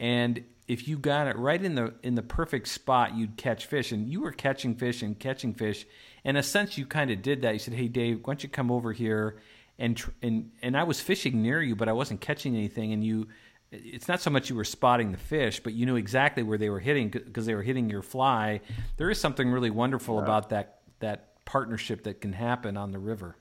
and 0.00 0.44
if 0.68 0.88
you 0.88 0.98
got 0.98 1.28
it 1.28 1.36
right 1.36 1.62
in 1.62 1.76
the 1.76 1.94
in 2.02 2.16
the 2.16 2.22
perfect 2.22 2.66
spot, 2.66 3.16
you'd 3.16 3.36
catch 3.36 3.66
fish, 3.66 3.92
and 3.92 4.08
you 4.08 4.20
were 4.20 4.32
catching 4.32 4.74
fish 4.74 5.02
and 5.02 5.18
catching 5.18 5.54
fish. 5.54 5.86
In 6.24 6.36
a 6.36 6.42
sense, 6.42 6.76
you 6.76 6.86
kind 6.86 7.10
of 7.10 7.22
did 7.22 7.42
that. 7.42 7.52
You 7.52 7.58
said, 7.60 7.74
"Hey, 7.74 7.86
Dave, 7.86 8.18
why 8.18 8.32
don't 8.32 8.42
you 8.42 8.48
come 8.48 8.72
over 8.72 8.92
here?" 8.92 9.36
and 9.78 10.02
and 10.22 10.50
and 10.62 10.76
I 10.76 10.84
was 10.84 11.00
fishing 11.00 11.42
near 11.42 11.62
you, 11.62 11.76
but 11.76 11.88
I 11.88 11.92
wasn't 11.92 12.20
catching 12.20 12.54
anything. 12.56 12.92
And 12.92 13.04
you, 13.04 13.28
it's 13.72 14.08
not 14.08 14.20
so 14.20 14.30
much 14.30 14.48
you 14.48 14.56
were 14.56 14.64
spotting 14.64 15.12
the 15.12 15.18
fish, 15.18 15.60
but 15.60 15.72
you 15.72 15.86
knew 15.86 15.96
exactly 15.96 16.42
where 16.42 16.58
they 16.58 16.70
were 16.70 16.80
hitting 16.80 17.08
because 17.08 17.46
they 17.46 17.54
were 17.54 17.62
hitting 17.62 17.90
your 17.90 18.02
fly. 18.02 18.60
There 18.96 19.10
is 19.10 19.20
something 19.20 19.50
really 19.50 19.70
wonderful 19.70 20.18
about 20.18 20.50
that 20.50 20.80
that 21.00 21.44
partnership 21.44 22.04
that 22.04 22.20
can 22.20 22.32
happen 22.32 22.76
on 22.76 22.92
the 22.92 22.98
river. 22.98 23.36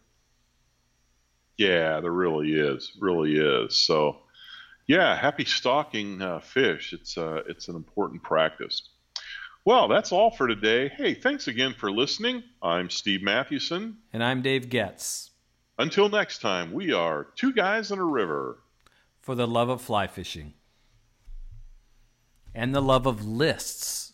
Yeah, 1.58 2.02
there 2.02 2.12
really 2.12 2.54
is, 2.54 2.92
really 3.00 3.38
is. 3.38 3.76
So, 3.78 4.18
yeah, 4.88 5.16
happy 5.16 5.46
stalking 5.46 6.22
uh, 6.22 6.40
fish. 6.40 6.92
It's 6.94 7.18
uh, 7.18 7.44
it's 7.48 7.68
an 7.68 7.76
important 7.76 8.24
practice. 8.24 8.90
Well, 9.64 9.88
that's 9.88 10.12
all 10.12 10.30
for 10.30 10.48
today. 10.48 10.90
Hey, 10.90 11.16
thanks 11.16 11.48
again 11.48 11.74
for 11.74 11.92
listening. 11.92 12.44
I'm 12.62 12.90
Steve 12.90 13.24
Mathewson. 13.24 13.98
And 14.14 14.24
I'm 14.24 14.44
Dave 14.44 14.70
Getz. 14.70 15.32
Until 15.80 16.08
next 16.08 16.40
time, 16.40 16.72
we 16.72 16.94
are 16.94 17.28
two 17.36 17.52
guys 17.52 17.92
and 17.92 18.00
a 18.00 18.04
river. 18.04 18.60
For 19.26 19.34
the 19.34 19.48
love 19.48 19.70
of 19.70 19.82
fly 19.82 20.06
fishing 20.06 20.54
and 22.54 22.76
the 22.76 22.82
love 22.82 23.08
of 23.08 23.26
lists. 23.26 24.05